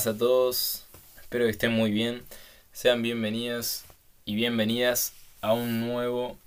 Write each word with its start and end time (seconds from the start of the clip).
Buenas 0.00 0.16
a 0.16 0.18
todos, 0.18 0.86
espero 1.20 1.44
que 1.44 1.50
estén 1.50 1.72
muy 1.72 1.90
bien. 1.90 2.24
Sean 2.72 3.02
bienvenidos 3.02 3.84
y 4.24 4.34
bienvenidas 4.34 5.12
a 5.42 5.52
un 5.52 5.80
nuevo 5.86 6.38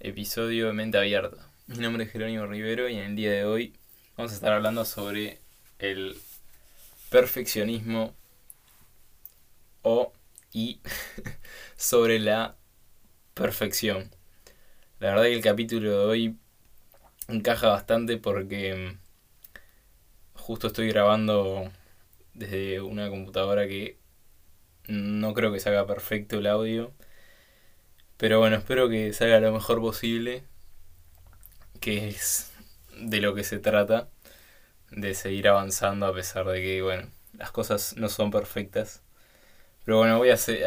episodio 0.00 0.66
de 0.66 0.72
Mente 0.72 0.98
Abierta. 0.98 1.36
Mi 1.68 1.76
nombre 1.76 2.02
es 2.02 2.10
Jerónimo 2.10 2.46
Rivero 2.46 2.88
y 2.88 2.96
en 2.96 3.04
el 3.10 3.14
día 3.14 3.30
de 3.30 3.44
hoy 3.44 3.74
vamos 4.16 4.32
a 4.32 4.34
estar 4.34 4.52
hablando 4.52 4.84
sobre 4.84 5.38
el 5.78 6.16
perfeccionismo 7.10 8.12
o 9.82 10.12
y 10.52 10.80
sobre 11.76 12.18
la 12.18 12.56
perfección. 13.34 14.10
La 14.98 15.10
verdad 15.10 15.22
que 15.22 15.34
el 15.34 15.42
capítulo 15.42 15.90
de 15.90 16.04
hoy 16.06 16.36
encaja 17.28 17.68
bastante 17.68 18.16
porque 18.16 18.96
justo 20.34 20.66
estoy 20.66 20.88
grabando 20.88 21.70
desde 22.34 22.80
una 22.80 23.08
computadora 23.10 23.66
que 23.68 23.98
no 24.88 25.34
creo 25.34 25.52
que 25.52 25.60
salga 25.60 25.86
perfecto 25.86 26.38
el 26.38 26.46
audio. 26.46 26.92
Pero 28.16 28.38
bueno, 28.38 28.56
espero 28.56 28.88
que 28.88 29.12
salga 29.12 29.40
lo 29.40 29.52
mejor 29.52 29.80
posible. 29.80 30.44
Que 31.80 32.08
es 32.08 32.52
de 32.98 33.20
lo 33.20 33.34
que 33.34 33.44
se 33.44 33.58
trata. 33.58 34.08
De 34.90 35.14
seguir 35.14 35.48
avanzando 35.48 36.06
a 36.06 36.14
pesar 36.14 36.46
de 36.46 36.62
que, 36.62 36.82
bueno, 36.82 37.08
las 37.38 37.50
cosas 37.50 37.96
no 37.96 38.08
son 38.08 38.30
perfectas. 38.30 39.02
Pero 39.84 39.98
bueno, 39.98 40.18
voy 40.18 40.30
a 40.30 40.34
hacer... 40.34 40.64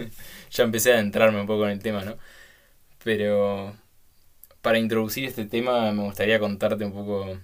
ya 0.50 0.64
empecé 0.64 0.92
a 0.92 0.94
adentrarme 0.96 1.40
un 1.40 1.46
poco 1.46 1.64
en 1.66 1.72
el 1.72 1.80
tema, 1.80 2.04
¿no? 2.04 2.18
Pero 3.04 3.76
para 4.62 4.78
introducir 4.78 5.24
este 5.26 5.46
tema 5.46 5.92
me 5.92 6.02
gustaría 6.04 6.40
contarte 6.40 6.84
un 6.84 6.92
poco 6.92 7.38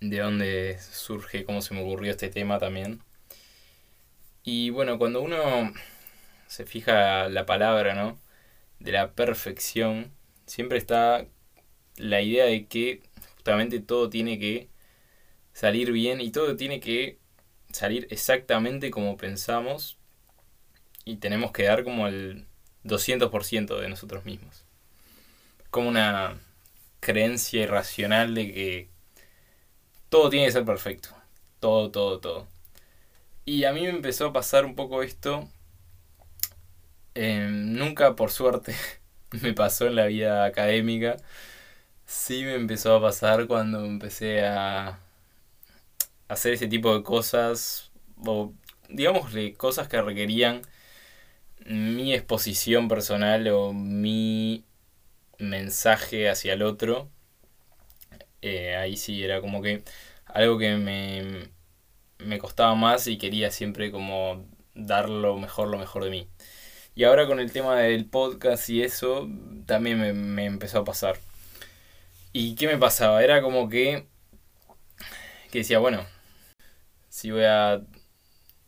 de 0.00 0.18
dónde 0.18 0.78
surge, 0.80 1.44
cómo 1.44 1.62
se 1.62 1.74
me 1.74 1.82
ocurrió 1.82 2.10
este 2.10 2.28
tema 2.28 2.58
también. 2.58 3.00
Y 4.44 4.70
bueno, 4.70 4.98
cuando 4.98 5.22
uno 5.22 5.72
se 6.46 6.66
fija 6.66 7.28
la 7.28 7.46
palabra, 7.46 7.94
¿no? 7.94 8.18
De 8.78 8.92
la 8.92 9.12
perfección, 9.12 10.12
siempre 10.46 10.78
está 10.78 11.26
la 11.96 12.20
idea 12.22 12.44
de 12.46 12.66
que 12.66 13.02
justamente 13.36 13.80
todo 13.80 14.10
tiene 14.10 14.38
que 14.38 14.68
salir 15.52 15.92
bien 15.92 16.20
y 16.20 16.30
todo 16.30 16.56
tiene 16.56 16.80
que 16.80 17.18
salir 17.72 18.06
exactamente 18.10 18.90
como 18.90 19.16
pensamos 19.16 19.98
y 21.04 21.16
tenemos 21.16 21.52
que 21.52 21.64
dar 21.64 21.84
como 21.84 22.06
el 22.08 22.46
200% 22.84 23.80
de 23.80 23.88
nosotros 23.88 24.24
mismos. 24.24 24.64
Como 25.70 25.88
una 25.88 26.38
creencia 27.00 27.62
irracional 27.62 28.34
de 28.34 28.52
que 28.52 28.95
todo 30.08 30.30
tiene 30.30 30.46
que 30.46 30.52
ser 30.52 30.64
perfecto. 30.64 31.10
Todo, 31.60 31.90
todo, 31.90 32.20
todo. 32.20 32.46
Y 33.44 33.64
a 33.64 33.72
mí 33.72 33.82
me 33.82 33.90
empezó 33.90 34.26
a 34.28 34.32
pasar 34.32 34.64
un 34.64 34.74
poco 34.76 35.02
esto. 35.02 35.48
Em, 37.14 37.72
nunca, 37.74 38.14
por 38.16 38.30
suerte, 38.30 38.74
me 39.42 39.52
pasó 39.54 39.86
en 39.86 39.96
la 39.96 40.06
vida 40.06 40.44
académica. 40.44 41.16
Sí 42.06 42.42
me 42.44 42.54
empezó 42.54 42.96
a 42.96 43.02
pasar 43.02 43.46
cuando 43.48 43.84
empecé 43.84 44.46
a 44.46 45.00
hacer 46.28 46.54
ese 46.54 46.68
tipo 46.68 46.94
de 46.96 47.02
cosas. 47.02 47.90
O 48.24 48.52
digamos 48.88 49.30
cosas 49.56 49.88
que 49.88 50.00
requerían 50.02 50.62
mi 51.66 52.14
exposición 52.14 52.88
personal 52.88 53.48
o 53.48 53.72
mi 53.72 54.64
mensaje 55.38 56.30
hacia 56.30 56.54
el 56.54 56.62
otro 56.62 57.10
eh, 58.42 58.76
ahí 58.76 58.96
sí 58.96 59.22
era 59.24 59.40
como 59.40 59.62
que 59.62 59.82
algo 60.26 60.58
que 60.58 60.76
me, 60.76 61.50
me 62.18 62.38
costaba 62.38 62.74
más 62.74 63.06
y 63.06 63.18
quería 63.18 63.50
siempre 63.50 63.90
como 63.90 64.46
dar 64.74 65.08
lo 65.08 65.36
mejor, 65.38 65.68
lo 65.68 65.78
mejor 65.78 66.04
de 66.04 66.10
mí. 66.10 66.28
Y 66.94 67.04
ahora 67.04 67.26
con 67.26 67.40
el 67.40 67.52
tema 67.52 67.76
del 67.76 68.06
podcast 68.06 68.68
y 68.70 68.82
eso, 68.82 69.28
también 69.66 70.00
me, 70.00 70.12
me 70.12 70.46
empezó 70.46 70.78
a 70.80 70.84
pasar. 70.84 71.18
¿Y 72.32 72.54
qué 72.54 72.66
me 72.66 72.78
pasaba? 72.78 73.22
Era 73.22 73.42
como 73.42 73.68
que, 73.68 74.06
que 75.50 75.58
decía, 75.58 75.78
bueno, 75.78 76.06
si 77.08 77.30
voy 77.30 77.44
a 77.44 77.82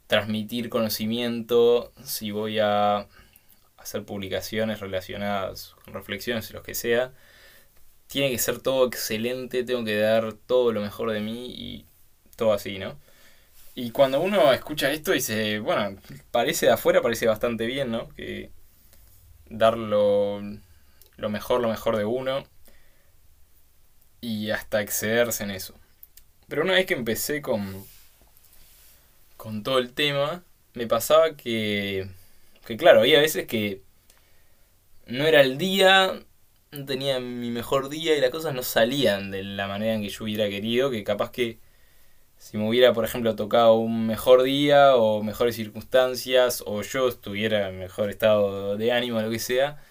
transmitir 0.06 0.70
conocimiento, 0.70 1.92
si 2.02 2.30
voy 2.30 2.58
a 2.58 3.06
hacer 3.76 4.04
publicaciones 4.04 4.80
relacionadas 4.80 5.74
con 5.84 5.94
reflexiones, 5.94 6.50
lo 6.52 6.62
que 6.62 6.74
sea, 6.74 7.12
tiene 8.08 8.30
que 8.30 8.38
ser 8.38 8.60
todo 8.60 8.86
excelente, 8.86 9.64
tengo 9.64 9.84
que 9.84 9.98
dar 9.98 10.32
todo 10.34 10.72
lo 10.72 10.80
mejor 10.80 11.12
de 11.12 11.20
mí 11.20 11.46
y 11.56 11.86
todo 12.36 12.52
así, 12.52 12.78
¿no? 12.78 12.98
Y 13.74 13.92
cuando 13.92 14.20
uno 14.20 14.52
escucha 14.52 14.90
esto 14.92 15.12
dice, 15.12 15.60
bueno, 15.60 15.96
parece 16.32 16.66
de 16.66 16.72
afuera, 16.72 17.02
parece 17.02 17.26
bastante 17.28 17.66
bien, 17.66 17.92
¿no? 17.92 18.08
Que 18.10 18.50
dar 19.48 19.78
lo, 19.78 20.42
mejor, 21.16 21.60
lo 21.60 21.68
mejor 21.68 21.96
de 21.96 22.04
uno 22.04 22.44
y 24.20 24.50
hasta 24.50 24.82
excederse 24.82 25.44
en 25.44 25.52
eso. 25.52 25.74
Pero 26.48 26.62
una 26.62 26.74
vez 26.74 26.86
que 26.86 26.94
empecé 26.94 27.42
con, 27.42 27.84
con 29.36 29.62
todo 29.62 29.78
el 29.78 29.92
tema, 29.92 30.42
me 30.74 30.86
pasaba 30.86 31.36
que, 31.36 32.08
que, 32.66 32.76
claro, 32.76 33.00
había 33.00 33.20
veces 33.20 33.46
que 33.46 33.82
no 35.06 35.26
era 35.26 35.40
el 35.40 35.58
día, 35.58 36.20
tenía 36.86 37.20
mi 37.20 37.50
mejor 37.50 37.88
día 37.88 38.16
y 38.16 38.20
las 38.20 38.30
cosas 38.30 38.54
no 38.54 38.62
salían 38.62 39.30
de 39.30 39.42
la 39.42 39.66
manera 39.68 39.94
en 39.94 40.02
que 40.02 40.08
yo 40.10 40.24
hubiera 40.24 40.48
querido, 40.48 40.90
que 40.90 41.04
capaz 41.04 41.30
que 41.30 41.58
si 42.38 42.56
me 42.58 42.68
hubiera, 42.68 42.92
por 42.92 43.04
ejemplo, 43.04 43.36
tocado 43.36 43.74
un 43.74 44.06
mejor 44.06 44.42
día 44.42 44.96
o 44.96 45.22
mejores 45.22 45.56
circunstancias 45.56 46.62
o 46.66 46.82
yo 46.82 47.08
estuviera 47.08 47.68
en 47.68 47.78
mejor 47.78 48.10
estado 48.10 48.76
de 48.76 48.92
ánimo 48.92 49.20
lo 49.20 49.30
que 49.30 49.38
sea, 49.40 49.82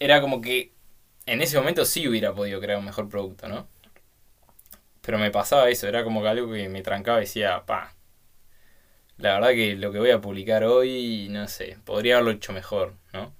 era 0.00 0.20
como 0.20 0.40
que 0.40 0.72
en 1.26 1.42
ese 1.42 1.58
momento 1.58 1.84
sí 1.84 2.08
hubiera 2.08 2.34
podido 2.34 2.60
crear 2.60 2.78
un 2.78 2.86
mejor 2.86 3.08
producto, 3.08 3.48
¿no? 3.48 3.68
Pero 5.00 5.18
me 5.18 5.30
pasaba 5.30 5.68
eso, 5.70 5.88
era 5.88 6.04
como 6.04 6.22
que 6.22 6.28
algo 6.28 6.52
que 6.52 6.68
me 6.68 6.82
trancaba 6.82 7.18
y 7.18 7.22
decía, 7.22 7.64
pa, 7.66 7.94
la 9.18 9.34
verdad 9.34 9.50
que 9.50 9.76
lo 9.76 9.92
que 9.92 9.98
voy 9.98 10.10
a 10.10 10.20
publicar 10.20 10.64
hoy, 10.64 11.28
no 11.30 11.48
sé, 11.48 11.78
podría 11.84 12.14
haberlo 12.16 12.32
hecho 12.32 12.52
mejor, 12.52 12.94
¿no? 13.12 13.34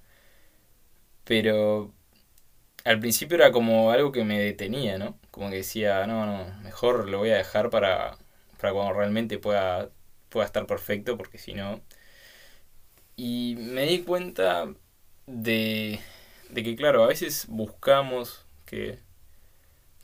Pero 1.23 1.93
al 2.89 2.99
principio 2.99 3.35
era 3.37 3.51
como 3.51 3.91
algo 3.91 4.11
que 4.11 4.23
me 4.25 4.39
detenía, 4.39 4.97
¿no? 4.97 5.19
Como 5.31 5.49
que 5.51 5.57
decía, 5.57 6.07
no, 6.07 6.25
no, 6.25 6.59
mejor 6.63 7.07
lo 7.07 7.19
voy 7.19 7.29
a 7.29 7.37
dejar 7.37 7.69
para, 7.69 8.17
para 8.59 8.73
cuando 8.73 8.93
realmente 8.93 9.37
pueda, 9.37 9.91
pueda 10.29 10.47
estar 10.47 10.65
perfecto, 10.67 11.15
porque 11.17 11.37
si 11.37 11.53
no... 11.53 11.81
Y 13.15 13.55
me 13.59 13.85
di 13.85 14.03
cuenta 14.03 14.73
de, 15.27 15.99
de 16.49 16.63
que, 16.63 16.75
claro, 16.75 17.03
a 17.03 17.07
veces 17.07 17.45
buscamos 17.49 18.45
que, 18.65 18.99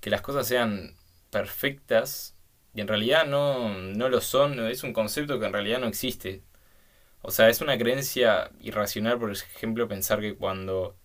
que 0.01 0.09
las 0.09 0.21
cosas 0.21 0.47
sean 0.47 0.95
perfectas 1.31 2.35
y 2.73 2.81
en 2.81 2.87
realidad 2.87 3.25
no, 3.25 3.69
no 3.79 4.09
lo 4.09 4.21
son, 4.21 4.59
es 4.67 4.83
un 4.83 4.93
concepto 4.93 5.39
que 5.39 5.45
en 5.47 5.53
realidad 5.53 5.79
no 5.79 5.87
existe. 5.87 6.43
O 7.21 7.31
sea, 7.31 7.49
es 7.49 7.61
una 7.61 7.77
creencia 7.77 8.51
irracional, 8.61 9.19
por 9.19 9.31
ejemplo, 9.31 9.87
pensar 9.87 10.21
que 10.21 10.35
cuando 10.35 10.95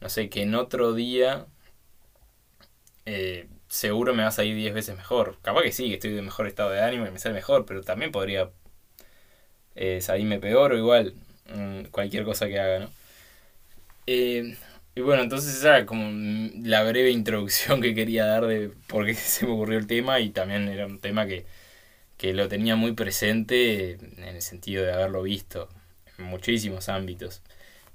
no 0.00 0.08
sé, 0.08 0.28
que 0.30 0.42
en 0.42 0.54
otro 0.54 0.94
día 0.94 1.46
eh, 3.06 3.48
seguro 3.68 4.14
me 4.14 4.22
va 4.22 4.28
a 4.28 4.32
salir 4.32 4.56
10 4.56 4.74
veces 4.74 4.96
mejor. 4.96 5.38
Capaz 5.42 5.62
que 5.62 5.72
sí, 5.72 5.88
que 5.88 5.94
estoy 5.94 6.12
de 6.12 6.22
mejor 6.22 6.46
estado 6.46 6.70
de 6.70 6.80
ánimo 6.82 7.06
y 7.06 7.10
me 7.10 7.18
sale 7.18 7.34
mejor, 7.34 7.66
pero 7.66 7.82
también 7.82 8.12
podría 8.12 8.50
eh, 9.74 10.00
salirme 10.00 10.38
peor 10.38 10.72
o 10.72 10.78
igual 10.78 11.14
mm, 11.54 11.84
cualquier 11.90 12.24
cosa 12.24 12.46
que 12.48 12.58
haga, 12.60 12.78
¿no? 12.80 12.90
Eh, 14.06 14.56
y 14.94 15.00
bueno, 15.02 15.22
entonces 15.22 15.54
esa 15.56 15.78
era 15.78 15.86
como 15.86 16.10
la 16.64 16.82
breve 16.84 17.10
introducción 17.10 17.80
que 17.80 17.94
quería 17.94 18.26
dar 18.26 18.46
de 18.46 18.70
por 18.88 19.06
qué 19.06 19.14
se 19.16 19.46
me 19.46 19.52
ocurrió 19.52 19.78
el 19.78 19.86
tema 19.86 20.20
y 20.20 20.30
también 20.30 20.68
era 20.68 20.86
un 20.86 20.98
tema 21.00 21.26
que, 21.26 21.46
que 22.18 22.34
lo 22.34 22.48
tenía 22.48 22.76
muy 22.76 22.92
presente 22.92 23.92
en 23.92 24.24
el 24.24 24.42
sentido 24.42 24.84
de 24.84 24.92
haberlo 24.92 25.22
visto 25.22 25.68
en 26.18 26.26
muchísimos 26.26 26.88
ámbitos. 26.88 27.42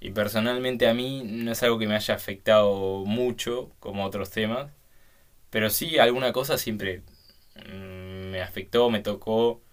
Y 0.05 0.11
personalmente 0.11 0.87
a 0.87 0.93
mí 0.93 1.23
no 1.25 1.51
es 1.51 1.63
algo 1.63 1.79
que 1.79 1.87
me 1.87 1.95
haya 1.95 2.13
afectado 2.13 3.03
mucho 3.05 3.71
como 3.79 4.05
otros 4.05 4.29
temas, 4.29 4.71
pero 5.49 5.69
sí 5.71 5.99
alguna 5.99 6.33
cosa 6.33 6.57
siempre 6.59 7.03
mm, 7.55 8.31
me 8.31 8.41
afectó, 8.43 8.89
me 8.91 9.01
tocó 9.01 9.63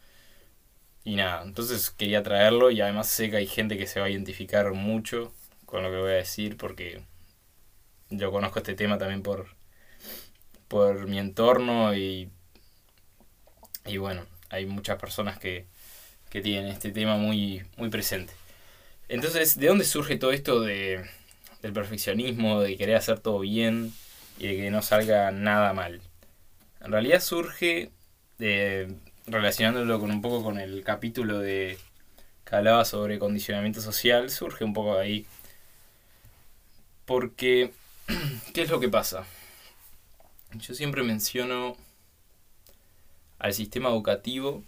y 1.05 1.17
nada. 1.17 1.43
Entonces 1.43 1.91
quería 1.91 2.23
traerlo 2.23 2.71
y 2.71 2.81
además 2.81 3.09
sé 3.09 3.31
que 3.31 3.37
hay 3.37 3.47
gente 3.47 3.77
que 3.79 3.87
se 3.87 4.01
va 4.01 4.07
a 4.07 4.11
identificar 4.11 4.73
mucho 4.73 5.33
con 5.67 5.83
lo 5.83 5.91
que 5.91 5.99
voy 5.99 6.11
a 6.13 6.15
decir 6.15 6.57
porque 6.57 7.03
yo 8.11 8.31
conozco 8.31 8.61
este 8.61 8.75
tema 8.75 8.99
también 8.99 9.23
por, 9.23 9.49
por 10.69 11.07
mi 11.09 11.19
entorno 11.19 11.95
y, 11.95 12.31
y 13.87 13.97
bueno, 13.99 14.27
hay 14.51 14.67
muchas 14.67 14.99
personas 14.99 15.39
que, 15.39 15.67
que 16.31 16.41
tienen 16.43 16.69
este 16.69 16.93
tema 16.93 17.17
muy, 17.17 17.65
muy 17.77 17.91
presente. 17.91 18.35
Entonces, 19.13 19.59
¿de 19.59 19.67
dónde 19.67 19.85
surge 19.85 20.17
todo 20.17 20.33
esto 20.33 20.63
de, 20.63 21.05
del 21.61 21.75
perfeccionismo, 21.75 22.63
de 22.63 22.79
querer 22.79 22.97
hacer 22.97 23.21
todo 23.21 23.41
bien 23.41 23.93
y 24.39 24.47
de 24.47 24.57
que 24.57 24.71
no 24.71 24.81
salga 24.81 25.31
nada 25.31 25.75
mal? 25.75 26.01
En 26.81 26.93
realidad 26.93 27.21
surge 27.21 27.91
de, 28.39 28.97
relacionándolo 29.27 30.01
con 30.01 30.11
un 30.11 30.23
poco 30.23 30.43
con 30.43 30.59
el 30.59 30.83
capítulo 30.83 31.41
de 31.41 31.79
que 32.47 32.57
hablaba 32.57 32.87
sobre 32.87 33.19
condicionamiento 33.19 33.83
social, 33.83 34.31
surge 34.31 34.65
un 34.65 34.73
poco 34.73 34.95
de 34.95 35.03
ahí. 35.03 35.27
Porque, 37.05 37.71
¿qué 38.55 38.63
es 38.63 38.71
lo 38.71 38.81
que 38.81 38.89
pasa? 38.89 39.27
Yo 40.55 40.73
siempre 40.73 41.03
menciono 41.03 41.77
al 43.39 43.53
sistema 43.53 43.91
educativo, 43.91 44.63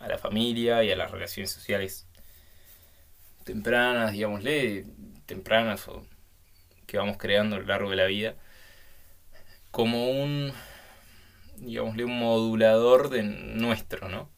a 0.00 0.08
la 0.08 0.16
familia 0.16 0.82
y 0.82 0.90
a 0.90 0.96
las 0.96 1.10
relaciones 1.10 1.50
sociales 1.50 2.06
tempranas, 3.44 4.12
digámosle, 4.12 4.86
tempranas 5.26 5.86
o 5.88 6.06
que 6.86 6.98
vamos 6.98 7.16
creando 7.18 7.56
a 7.56 7.60
lo 7.60 7.66
largo 7.66 7.90
de 7.90 7.96
la 7.96 8.06
vida, 8.06 8.36
como 9.70 10.10
un, 10.10 10.52
digámosle, 11.56 12.04
un 12.04 12.18
modulador 12.18 13.10
de 13.10 13.22
nuestro, 13.22 14.08
¿no? 14.08 14.30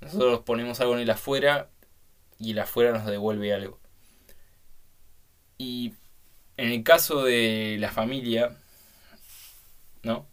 Nosotros 0.00 0.40
ponemos 0.40 0.80
algo 0.80 0.94
en 0.94 1.00
el 1.00 1.10
afuera 1.10 1.70
y 2.38 2.52
el 2.52 2.58
afuera 2.58 2.92
nos 2.92 3.06
devuelve 3.06 3.52
algo. 3.54 3.80
Y 5.58 5.94
en 6.56 6.72
el 6.72 6.82
caso 6.82 7.22
de 7.22 7.76
la 7.78 7.90
familia, 7.90 8.56
¿no? 10.02 10.26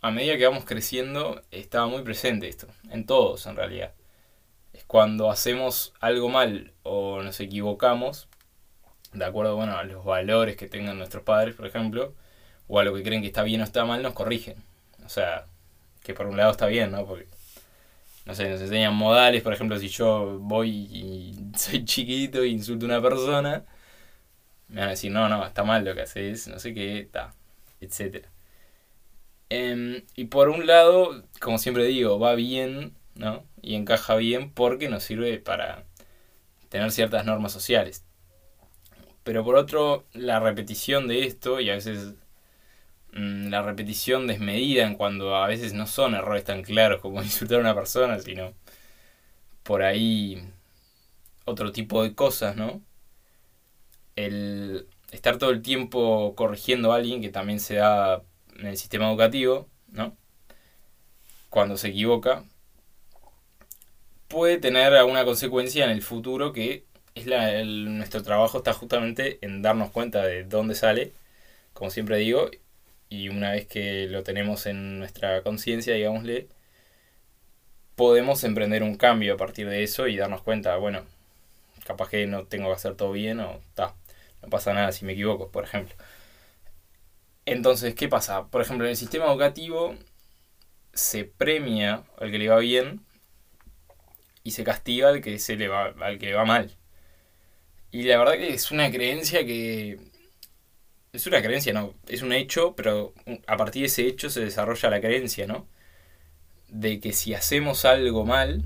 A 0.00 0.10
medida 0.10 0.36
que 0.36 0.46
vamos 0.46 0.64
creciendo, 0.64 1.42
estaba 1.50 1.86
muy 1.86 2.02
presente 2.02 2.48
esto, 2.48 2.68
en 2.90 3.06
todos 3.06 3.46
en 3.46 3.56
realidad. 3.56 3.94
Cuando 4.86 5.30
hacemos 5.30 5.94
algo 6.00 6.28
mal 6.28 6.72
o 6.82 7.22
nos 7.22 7.40
equivocamos, 7.40 8.28
de 9.12 9.24
acuerdo 9.24 9.56
bueno, 9.56 9.76
a 9.76 9.84
los 9.84 10.04
valores 10.04 10.56
que 10.56 10.68
tengan 10.68 10.98
nuestros 10.98 11.22
padres, 11.22 11.54
por 11.54 11.66
ejemplo, 11.66 12.14
o 12.68 12.78
a 12.78 12.84
lo 12.84 12.94
que 12.94 13.02
creen 13.02 13.22
que 13.22 13.28
está 13.28 13.42
bien 13.42 13.60
o 13.60 13.64
está 13.64 13.84
mal, 13.84 14.02
nos 14.02 14.14
corrigen. 14.14 14.56
O 15.04 15.08
sea, 15.08 15.46
que 16.02 16.14
por 16.14 16.26
un 16.26 16.36
lado 16.36 16.52
está 16.52 16.66
bien, 16.66 16.90
¿no? 16.92 17.06
Porque, 17.06 17.28
no 18.26 18.34
sé, 18.34 18.48
nos 18.48 18.60
enseñan 18.60 18.94
modales, 18.94 19.42
por 19.42 19.52
ejemplo, 19.52 19.78
si 19.78 19.88
yo 19.88 20.38
voy 20.40 20.70
y 20.70 21.34
soy 21.56 21.84
chiquito 21.84 22.42
e 22.42 22.48
insulto 22.48 22.86
a 22.86 22.88
una 22.88 23.02
persona, 23.02 23.64
me 24.68 24.80
van 24.80 24.88
a 24.88 24.90
decir, 24.92 25.12
no, 25.12 25.28
no, 25.28 25.44
está 25.46 25.64
mal 25.64 25.84
lo 25.84 25.94
que 25.94 26.02
haces, 26.02 26.48
no 26.48 26.58
sé 26.58 26.74
qué, 26.74 27.00
está, 27.00 27.34
etc. 27.80 28.26
Em, 29.48 30.02
y 30.16 30.24
por 30.26 30.48
un 30.48 30.66
lado, 30.66 31.24
como 31.40 31.58
siempre 31.58 31.84
digo, 31.84 32.18
va 32.18 32.34
bien, 32.34 32.94
¿no? 33.14 33.44
Y 33.62 33.74
encaja 33.76 34.16
bien 34.16 34.50
porque 34.52 34.88
nos 34.88 35.04
sirve 35.04 35.38
para 35.38 35.84
tener 36.68 36.90
ciertas 36.90 37.24
normas 37.24 37.52
sociales. 37.52 38.04
Pero 39.24 39.44
por 39.44 39.56
otro, 39.56 40.06
la 40.12 40.40
repetición 40.40 41.08
de 41.08 41.26
esto, 41.26 41.60
y 41.60 41.70
a 41.70 41.74
veces 41.74 42.14
mm, 43.12 43.48
la 43.50 43.62
repetición 43.62 44.26
desmedida 44.26 44.84
en 44.86 44.94
cuando 44.96 45.36
a 45.36 45.46
veces 45.46 45.74
no 45.74 45.86
son 45.86 46.14
errores 46.14 46.44
tan 46.44 46.62
claros 46.62 47.00
como 47.00 47.22
insultar 47.22 47.58
a 47.58 47.60
una 47.62 47.74
persona, 47.74 48.18
sino 48.20 48.54
por 49.62 49.82
ahí 49.82 50.42
otro 51.44 51.72
tipo 51.72 52.02
de 52.02 52.14
cosas, 52.14 52.56
¿no? 52.56 52.82
El 54.16 54.88
estar 55.12 55.38
todo 55.38 55.50
el 55.50 55.62
tiempo 55.62 56.34
corrigiendo 56.36 56.92
a 56.92 56.96
alguien 56.96 57.20
que 57.22 57.28
también 57.30 57.60
se 57.60 57.76
da 57.76 58.22
en 58.58 58.66
el 58.66 58.76
sistema 58.76 59.08
educativo, 59.08 59.68
¿no? 59.88 60.16
Cuando 61.50 61.76
se 61.76 61.88
equivoca, 61.88 62.44
puede 64.32 64.58
tener 64.58 64.94
alguna 64.94 65.24
consecuencia 65.26 65.84
en 65.84 65.90
el 65.90 66.02
futuro 66.02 66.52
que 66.54 66.84
es 67.14 67.26
nuestro 67.66 68.22
trabajo 68.22 68.58
está 68.58 68.72
justamente 68.72 69.38
en 69.42 69.60
darnos 69.62 69.90
cuenta 69.90 70.22
de 70.24 70.44
dónde 70.44 70.74
sale, 70.74 71.12
como 71.74 71.90
siempre 71.90 72.16
digo, 72.16 72.50
y 73.10 73.28
una 73.28 73.52
vez 73.52 73.66
que 73.66 74.06
lo 74.08 74.22
tenemos 74.24 74.66
en 74.66 74.98
nuestra 74.98 75.42
conciencia, 75.42 75.94
digámosle, 75.94 76.48
podemos 77.94 78.42
emprender 78.44 78.82
un 78.82 78.96
cambio 78.96 79.34
a 79.34 79.36
partir 79.36 79.68
de 79.68 79.82
eso 79.82 80.08
y 80.08 80.16
darnos 80.16 80.42
cuenta, 80.42 80.76
bueno, 80.76 81.02
capaz 81.86 82.08
que 82.08 82.26
no 82.26 82.44
tengo 82.46 82.68
que 82.68 82.74
hacer 82.74 82.94
todo 82.96 83.12
bien 83.12 83.40
o 83.40 83.60
está, 83.68 83.94
no 84.42 84.48
pasa 84.48 84.72
nada 84.72 84.92
si 84.92 85.04
me 85.04 85.12
equivoco, 85.12 85.50
por 85.50 85.64
ejemplo. 85.64 85.94
Entonces, 87.44 87.94
¿qué 87.94 88.08
pasa? 88.08 88.46
Por 88.48 88.62
ejemplo, 88.62 88.86
en 88.86 88.90
el 88.92 88.96
sistema 88.96 89.26
educativo 89.26 89.94
se 90.94 91.24
premia 91.24 92.04
al 92.18 92.30
que 92.30 92.38
le 92.38 92.48
va 92.48 92.58
bien 92.58 93.02
y 94.44 94.52
se 94.52 94.64
castiga 94.64 95.08
al 95.08 95.20
que 95.20 95.38
se 95.38 95.56
le 95.56 95.68
va, 95.68 95.94
al 96.00 96.18
que 96.18 96.26
le 96.26 96.34
va 96.34 96.44
mal. 96.44 96.76
Y 97.90 98.04
la 98.04 98.18
verdad 98.18 98.34
que 98.34 98.54
es 98.54 98.70
una 98.70 98.90
creencia 98.90 99.44
que. 99.44 100.00
Es 101.12 101.26
una 101.26 101.42
creencia, 101.42 101.72
no. 101.74 101.94
Es 102.08 102.22
un 102.22 102.32
hecho, 102.32 102.74
pero 102.74 103.12
a 103.46 103.56
partir 103.56 103.82
de 103.82 103.86
ese 103.86 104.06
hecho 104.06 104.30
se 104.30 104.40
desarrolla 104.40 104.90
la 104.90 105.00
creencia, 105.00 105.46
¿no? 105.46 105.68
De 106.68 107.00
que 107.00 107.12
si 107.12 107.34
hacemos 107.34 107.84
algo 107.84 108.24
mal, 108.24 108.64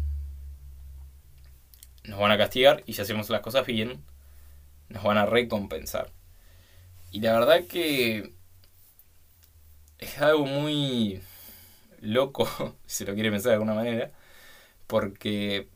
nos 2.04 2.20
van 2.20 2.30
a 2.30 2.38
castigar 2.38 2.82
y 2.86 2.94
si 2.94 3.02
hacemos 3.02 3.28
las 3.30 3.40
cosas 3.40 3.66
bien, 3.66 4.04
nos 4.88 5.02
van 5.02 5.18
a 5.18 5.26
recompensar. 5.26 6.12
Y 7.10 7.20
la 7.20 7.32
verdad 7.32 7.66
que 7.66 8.32
es 9.98 10.18
algo 10.20 10.46
muy 10.46 11.20
loco, 12.00 12.76
si 12.86 13.04
lo 13.04 13.14
quiere 13.14 13.30
pensar 13.30 13.50
de 13.50 13.54
alguna 13.54 13.74
manera, 13.74 14.12
porque 14.86 15.68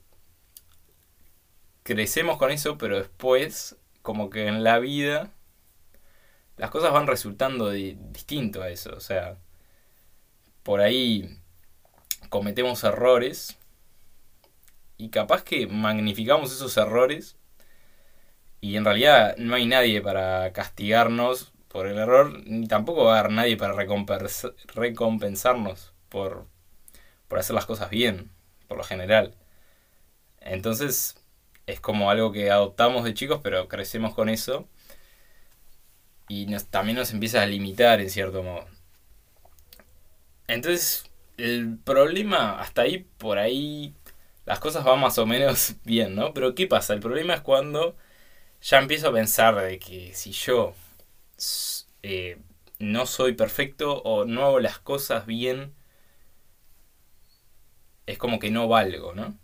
crecemos 1.83 2.39
con 2.39 2.51
eso, 2.51 2.79
pero 2.79 2.99
después, 2.99 3.77
como 4.03 4.31
que 4.31 4.47
en 4.47 4.65
la 4.65 4.79
vida, 4.79 5.31
las 6.57 6.71
cosas 6.71 6.93
van 6.93 7.07
resultando 7.07 7.71
distinto 7.71 8.63
a 8.63 8.71
eso. 8.71 8.95
O 8.95 9.01
sea, 9.01 9.39
por 10.63 10.81
ahí 10.81 11.39
cometemos 12.29 12.85
errores 12.85 13.59
y 14.97 15.09
capaz 15.09 15.43
que 15.43 15.67
magnificamos 15.67 16.53
esos 16.53 16.77
errores 16.77 17.37
y 18.61 18.77
en 18.77 18.85
realidad 18.85 19.37
no 19.39 19.55
hay 19.55 19.67
nadie 19.67 20.03
para 20.03 20.53
castigarnos 20.53 21.53
por 21.69 21.87
el 21.87 21.99
error, 21.99 22.43
ni 22.47 22.67
tampoco 22.67 23.05
va 23.05 23.17
a 23.17 23.21
haber 23.21 23.33
nadie 23.33 23.57
para 23.57 23.75
recompensarnos 23.75 25.95
por, 26.09 26.47
por 27.29 27.39
hacer 27.39 27.55
las 27.55 27.65
cosas 27.65 27.91
bien, 27.91 28.31
por 28.71 28.79
lo 28.79 28.85
general. 28.85 29.35
Entonces, 30.41 31.17
es 31.67 31.81
como 31.81 32.09
algo 32.09 32.31
que 32.31 32.53
adoptamos 32.53 33.03
de 33.05 33.15
chicos, 33.15 33.41
pero 33.43 33.67
crecemos 33.67 34.15
con 34.15 34.29
eso. 34.29 34.69
Y 36.29 36.47
también 36.71 36.97
nos 36.97 37.13
empieza 37.13 37.43
a 37.43 37.47
limitar 37.47 38.01
en 38.01 38.11
cierto 38.11 38.45
modo. 38.45 38.65
Entonces, 40.47 41.11
el 41.37 41.79
problema, 41.79 42.61
hasta 42.61 42.83
ahí, 42.83 43.09
por 43.19 43.39
ahí, 43.39 43.97
las 44.47 44.61
cosas 44.61 44.85
van 44.85 45.01
más 45.01 45.19
o 45.19 45.27
menos 45.27 45.75
bien, 45.85 46.15
¿no? 46.15 46.33
Pero 46.33 46.55
¿qué 46.55 46.69
pasa? 46.69 46.95
El 46.95 47.01
problema 47.01 47.35
es 47.35 47.41
cuando 47.41 47.97
ya 48.63 48.79
empiezo 48.79 49.09
a 49.09 49.13
pensar 49.13 49.57
de 49.57 49.81
que 49.81 50.15
si 50.15 50.33
yo 50.33 50.75
eh, 52.03 52.39
no 52.79 53.07
soy 53.07 53.33
perfecto 53.35 54.03
o 54.03 54.25
no 54.27 54.45
hago 54.47 54.61
las 54.61 54.79
cosas 54.79 55.27
bien, 55.27 55.75
es 58.11 58.19
como 58.19 58.39
que 58.39 58.51
no 58.51 58.69
valgo, 58.69 59.15
¿no? 59.15 59.39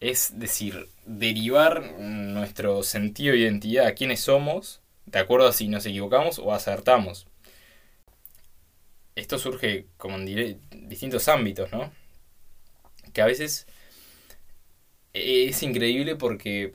Es 0.00 0.38
decir, 0.38 0.88
derivar 1.06 1.98
nuestro 1.98 2.82
sentido 2.82 3.32
de 3.32 3.40
identidad 3.40 3.86
a 3.86 3.94
quiénes 3.94 4.20
somos, 4.20 4.80
de 5.06 5.18
acuerdo 5.18 5.48
a 5.48 5.52
si 5.52 5.68
nos 5.68 5.84
equivocamos 5.86 6.38
o 6.38 6.52
acertamos. 6.52 7.26
Esto 9.14 9.38
surge 9.38 9.86
como 9.96 10.16
en 10.16 10.60
distintos 10.88 11.28
ámbitos, 11.28 11.70
¿no? 11.72 11.92
Que 13.12 13.22
a 13.22 13.26
veces 13.26 13.66
es 15.12 15.62
increíble 15.62 16.16
porque 16.16 16.74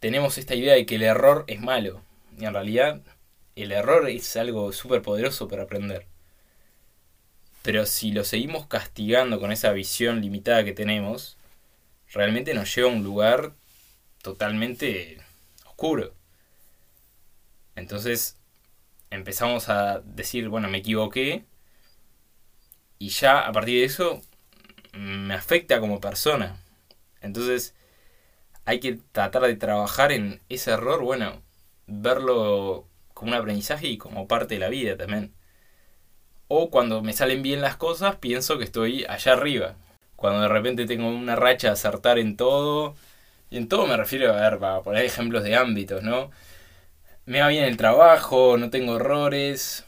tenemos 0.00 0.36
esta 0.36 0.54
idea 0.54 0.74
de 0.74 0.84
que 0.84 0.96
el 0.96 1.02
error 1.02 1.44
es 1.46 1.60
malo. 1.60 2.02
Y 2.38 2.44
en 2.44 2.52
realidad 2.52 3.02
el 3.56 3.72
error 3.72 4.08
es 4.08 4.36
algo 4.36 4.72
súper 4.72 5.00
poderoso 5.00 5.48
para 5.48 5.62
aprender. 5.62 6.06
Pero 7.64 7.86
si 7.86 8.12
lo 8.12 8.24
seguimos 8.24 8.66
castigando 8.66 9.40
con 9.40 9.50
esa 9.50 9.72
visión 9.72 10.20
limitada 10.20 10.64
que 10.64 10.74
tenemos, 10.74 11.38
realmente 12.12 12.52
nos 12.52 12.74
lleva 12.74 12.90
a 12.90 12.92
un 12.92 13.02
lugar 13.02 13.54
totalmente 14.20 15.22
oscuro. 15.64 16.12
Entonces 17.74 18.36
empezamos 19.08 19.70
a 19.70 20.00
decir, 20.00 20.50
bueno, 20.50 20.68
me 20.68 20.78
equivoqué. 20.78 21.46
Y 22.98 23.08
ya 23.08 23.40
a 23.40 23.52
partir 23.52 23.80
de 23.80 23.84
eso 23.84 24.20
me 24.92 25.32
afecta 25.32 25.80
como 25.80 26.02
persona. 26.02 26.60
Entonces 27.22 27.74
hay 28.66 28.78
que 28.78 28.98
tratar 29.12 29.40
de 29.40 29.56
trabajar 29.56 30.12
en 30.12 30.42
ese 30.50 30.72
error, 30.72 31.02
bueno, 31.02 31.40
verlo 31.86 32.86
como 33.14 33.30
un 33.32 33.38
aprendizaje 33.38 33.86
y 33.88 33.96
como 33.96 34.28
parte 34.28 34.56
de 34.56 34.60
la 34.60 34.68
vida 34.68 34.98
también. 34.98 35.32
O 36.48 36.70
cuando 36.70 37.02
me 37.02 37.12
salen 37.12 37.42
bien 37.42 37.60
las 37.60 37.76
cosas, 37.76 38.16
pienso 38.16 38.58
que 38.58 38.64
estoy 38.64 39.04
allá 39.08 39.32
arriba. 39.32 39.76
Cuando 40.16 40.42
de 40.42 40.48
repente 40.48 40.86
tengo 40.86 41.08
una 41.08 41.36
racha 41.36 41.68
de 41.68 41.74
acertar 41.74 42.18
en 42.18 42.36
todo. 42.36 42.94
Y 43.50 43.58
en 43.58 43.68
todo 43.68 43.86
me 43.86 43.96
refiero 43.96 44.32
a 44.32 44.40
ver, 44.40 44.58
para 44.58 44.82
poner 44.82 45.04
ejemplos 45.04 45.44
de 45.44 45.56
ámbitos, 45.56 46.02
¿no? 46.02 46.30
Me 47.26 47.40
va 47.40 47.48
bien 47.48 47.64
el 47.64 47.76
trabajo, 47.76 48.56
no 48.58 48.70
tengo 48.70 48.96
errores. 48.96 49.84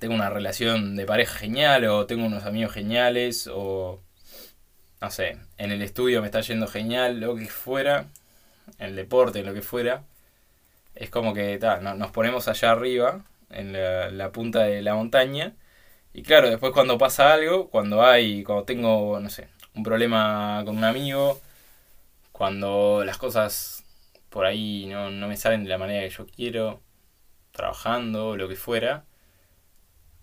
tengo 0.00 0.14
una 0.14 0.30
relación 0.30 0.96
de 0.96 1.06
pareja 1.06 1.38
genial 1.38 1.84
o 1.86 2.06
tengo 2.06 2.24
unos 2.26 2.44
amigos 2.44 2.72
geniales 2.72 3.48
o 3.52 4.00
no 5.02 5.10
sé, 5.10 5.36
en 5.58 5.72
el 5.72 5.82
estudio 5.82 6.20
me 6.20 6.28
está 6.28 6.40
yendo 6.42 6.68
genial, 6.68 7.18
lo 7.18 7.34
que 7.34 7.46
fuera, 7.46 8.06
en 8.78 8.90
el 8.90 8.96
deporte, 8.96 9.42
lo 9.42 9.52
que 9.52 9.62
fuera, 9.62 10.04
es 10.94 11.10
como 11.10 11.34
que 11.34 11.58
nos 11.96 12.10
ponemos 12.12 12.46
allá 12.46 12.70
arriba, 12.70 13.24
en 13.52 13.72
la, 13.72 14.32
punta 14.32 14.64
de 14.64 14.82
la 14.82 14.94
montaña, 14.94 15.56
y 16.14 16.22
claro, 16.22 16.50
después 16.50 16.72
cuando 16.72 16.98
pasa 16.98 17.32
algo, 17.34 17.70
cuando 17.70 18.04
hay, 18.04 18.44
cuando 18.44 18.64
tengo, 18.64 19.20
no 19.20 19.30
sé, 19.30 19.48
un 19.74 19.82
problema 19.84 20.62
con 20.66 20.76
un 20.78 20.84
amigo, 20.84 21.40
cuando 22.32 23.04
las 23.04 23.18
cosas 23.18 23.84
por 24.30 24.46
ahí 24.46 24.86
no, 24.86 25.10
no 25.10 25.28
me 25.28 25.36
salen 25.36 25.64
de 25.64 25.70
la 25.70 25.78
manera 25.78 26.02
que 26.08 26.10
yo 26.14 26.26
quiero, 26.26 26.82
trabajando 27.52 28.36
lo 28.36 28.48
que 28.48 28.56
fuera, 28.56 29.04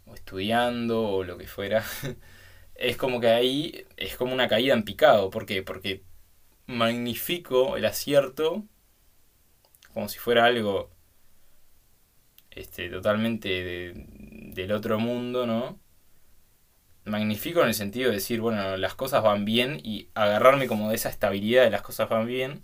o 0.05 0.15
estudiando 0.15 1.01
o 1.09 1.23
lo 1.23 1.37
que 1.37 1.47
fuera, 1.47 1.83
es 2.75 2.97
como 2.97 3.19
que 3.21 3.29
ahí 3.29 3.85
es 3.97 4.17
como 4.17 4.33
una 4.33 4.47
caída 4.47 4.73
en 4.73 4.83
picado. 4.83 5.29
¿Por 5.29 5.45
qué? 5.45 5.63
Porque 5.63 6.03
magnifico 6.67 7.77
el 7.77 7.85
acierto 7.85 8.63
como 9.93 10.09
si 10.09 10.19
fuera 10.19 10.45
algo 10.45 10.91
este, 12.59 12.89
totalmente 12.89 13.93
del 14.53 14.71
otro 14.71 14.99
mundo, 14.99 15.45
¿no? 15.45 15.79
Magnifico 17.05 17.61
en 17.61 17.67
el 17.67 17.73
sentido 17.73 18.09
de 18.09 18.15
decir, 18.17 18.41
bueno, 18.41 18.77
las 18.77 18.95
cosas 18.95 19.23
van 19.23 19.45
bien 19.45 19.79
y 19.83 20.09
agarrarme 20.13 20.67
como 20.67 20.89
de 20.89 20.95
esa 20.95 21.09
estabilidad 21.09 21.63
de 21.63 21.71
las 21.71 21.81
cosas 21.81 22.09
van 22.09 22.27
bien. 22.27 22.63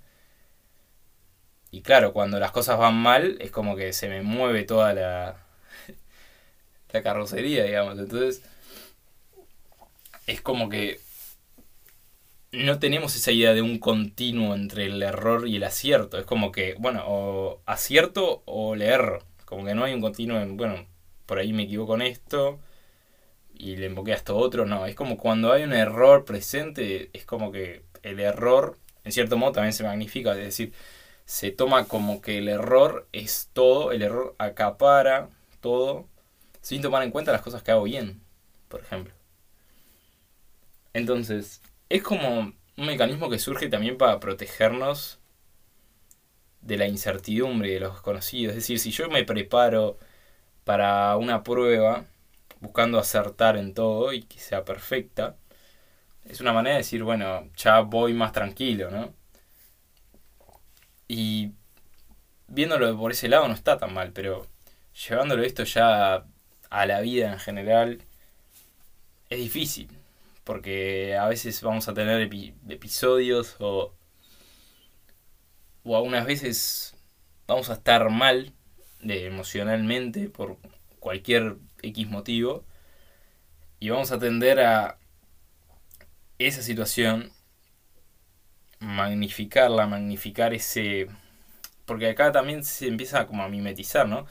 Y 1.72 1.82
claro, 1.82 2.14
cuando 2.14 2.40
las 2.40 2.52
cosas 2.52 2.78
van 2.78 2.96
mal, 2.96 3.38
es 3.40 3.52
como 3.52 3.76
que 3.76 3.94
se 3.94 4.10
me 4.10 4.22
mueve 4.22 4.64
toda 4.64 4.94
la, 4.94 5.46
la 6.92 7.04
carrocería, 7.04 7.64
digamos. 7.64 7.98
Entonces, 8.00 8.44
es 10.28 10.42
como 10.42 10.70
que 10.70 11.00
no 12.52 12.80
tenemos 12.80 13.16
esa 13.16 13.32
idea 13.32 13.54
de 13.54 13.62
un 13.62 13.80
continuo 13.80 14.56
entre 14.56 14.86
el 14.86 15.02
error 15.04 15.48
y 15.48 15.58
el 15.58 15.64
acierto. 15.64 16.18
Es 16.18 16.26
como 16.26 16.52
que, 16.52 16.76
bueno, 16.80 17.04
o 17.08 17.62
acierto 17.66 18.44
o 18.46 18.76
le. 18.76 18.88
Como 19.46 19.66
que 19.66 19.76
no 19.76 19.84
hay 19.84 19.94
un 19.94 20.02
continuo 20.02 20.40
en, 20.40 20.58
bueno, 20.58 20.86
por 21.26 21.40
ahí 21.40 21.54
me 21.54 21.64
equivoco 21.64 21.96
en 21.96 22.02
esto 22.04 22.60
y 23.54 23.78
le 23.78 23.88
emboqué 23.88 24.14
a 24.14 24.16
esto 24.16 24.38
otro. 24.38 24.66
No, 24.66 24.86
es 24.86 24.96
como 24.96 25.18
cuando 25.18 25.52
hay 25.52 25.64
un 25.64 25.74
error 25.74 26.26
presente, 26.26 27.10
es 27.14 27.26
como 27.26 27.52
que 27.52 27.84
el 28.04 28.20
error, 28.20 28.78
en 29.04 29.12
cierto 29.12 29.38
modo, 29.38 29.54
también 29.54 29.74
se 29.74 29.84
magnifica. 29.84 30.32
Es 30.32 30.38
decir, 30.38 30.74
se 31.26 31.52
toma 31.52 31.86
como 31.86 32.22
que 32.22 32.38
el 32.40 32.48
error 32.50 33.08
es 33.12 33.50
todo, 33.54 33.92
el 33.92 34.02
error 34.02 34.36
acapara 34.38 35.30
todo, 35.62 36.08
sin 36.62 36.82
tomar 36.82 37.04
en 37.04 37.12
cuenta 37.12 37.32
las 37.32 37.42
cosas 37.42 37.64
que 37.64 37.72
hago 37.72 37.84
bien, 37.84 38.22
por 38.70 38.82
ejemplo. 38.82 39.14
Entonces, 40.94 41.62
es 41.90 42.04
como 42.04 42.54
un 42.78 42.86
mecanismo 42.86 43.30
que 43.30 43.40
surge 43.40 43.70
también 43.70 43.98
para 43.98 44.20
protegernos 44.20 45.20
de 46.66 46.78
la 46.78 46.88
incertidumbre 46.88 47.72
de 47.74 47.80
los 47.82 48.02
conocidos. 48.02 48.52
Es 48.52 48.58
decir, 48.64 48.80
si 48.80 48.92
yo 48.92 49.10
me 49.10 49.24
preparo 49.26 49.98
para 50.66 51.18
una 51.18 51.44
prueba, 51.44 52.06
buscando 52.62 53.00
acertar 53.00 53.58
en 53.58 53.74
todo 53.74 54.14
y 54.14 54.24
que 54.24 54.40
sea 54.40 54.66
perfecta, 54.66 55.38
es 56.26 56.42
una 56.42 56.54
manera 56.54 56.76
de 56.76 56.80
decir, 56.84 57.04
bueno, 57.04 57.50
ya 57.58 57.82
voy 57.82 58.14
más 58.14 58.32
tranquilo, 58.34 58.92
¿no? 58.92 59.14
Y 61.08 61.52
viéndolo 62.48 62.98
por 62.98 63.12
ese 63.12 63.28
lado 63.30 63.48
no 63.48 63.54
está 63.54 63.78
tan 63.78 63.94
mal, 63.94 64.12
pero 64.14 64.48
llevándolo 65.08 65.44
esto 65.44 65.64
ya 65.64 66.26
a 66.70 66.86
la 66.88 67.02
vida 67.02 67.32
en 67.34 67.40
general, 67.40 68.02
es 69.30 69.40
difícil 69.40 69.90
porque 70.46 71.18
a 71.18 71.28
veces 71.28 71.62
vamos 71.64 71.90
a 71.90 71.94
tener 71.94 72.30
episodios 72.70 73.58
o, 73.60 73.94
o 75.86 75.96
algunas 75.96 76.26
veces 76.26 76.96
vamos 77.48 77.70
a 77.70 77.74
estar 77.74 78.10
mal 78.10 78.52
de, 79.02 79.28
emocionalmente 79.28 80.30
por 80.30 80.58
cualquier 81.00 81.58
X 81.82 82.10
motivo 82.10 82.66
y 83.80 83.90
vamos 83.90 84.12
a 84.12 84.20
tender 84.20 84.60
a 84.60 84.98
esa 86.40 86.62
situación 86.62 87.32
magnificarla, 88.80 89.88
magnificar 89.88 90.54
ese... 90.54 91.08
Porque 91.86 92.10
acá 92.10 92.32
también 92.32 92.64
se 92.64 92.88
empieza 92.88 93.28
como 93.28 93.44
a 93.44 93.50
mimetizar, 93.50 94.08
¿no? 94.08 94.26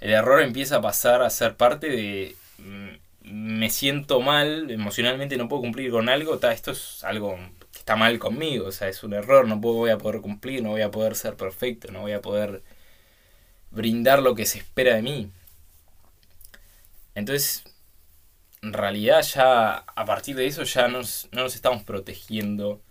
El 0.00 0.10
error 0.10 0.42
empieza 0.42 0.76
a 0.76 0.82
pasar 0.82 1.22
a 1.22 1.30
ser 1.30 1.56
parte 1.56 1.88
de 1.88 2.36
mm, 2.58 3.30
me 3.32 3.70
siento 3.70 4.20
mal, 4.20 4.70
emocionalmente 4.70 5.36
no 5.36 5.48
puedo 5.48 5.62
cumplir 5.62 5.90
con 5.90 6.08
algo, 6.08 6.38
esto 6.50 6.72
es 6.72 7.02
algo 7.04 7.38
está 7.88 7.96
mal 7.96 8.18
conmigo, 8.18 8.66
o 8.66 8.72
sea, 8.72 8.88
es 8.88 9.02
un 9.02 9.14
error, 9.14 9.48
no 9.48 9.60
puedo, 9.62 9.76
voy 9.76 9.90
a 9.90 9.96
poder 9.96 10.20
cumplir, 10.20 10.62
no 10.62 10.70
voy 10.70 10.82
a 10.82 10.90
poder 10.90 11.14
ser 11.16 11.36
perfecto, 11.36 11.90
no 11.90 12.02
voy 12.02 12.12
a 12.12 12.20
poder 12.20 12.62
brindar 13.70 14.22
lo 14.22 14.34
que 14.34 14.44
se 14.44 14.58
espera 14.58 14.94
de 14.96 15.02
mí. 15.02 15.32
Entonces, 17.14 17.64
en 18.62 18.74
realidad 18.74 19.22
ya 19.22 19.76
a 19.78 20.04
partir 20.04 20.36
de 20.36 20.46
eso 20.46 20.64
ya 20.64 20.88
nos, 20.88 21.28
no 21.32 21.44
nos 21.44 21.54
estamos 21.54 21.82
protegiendo 21.82 22.82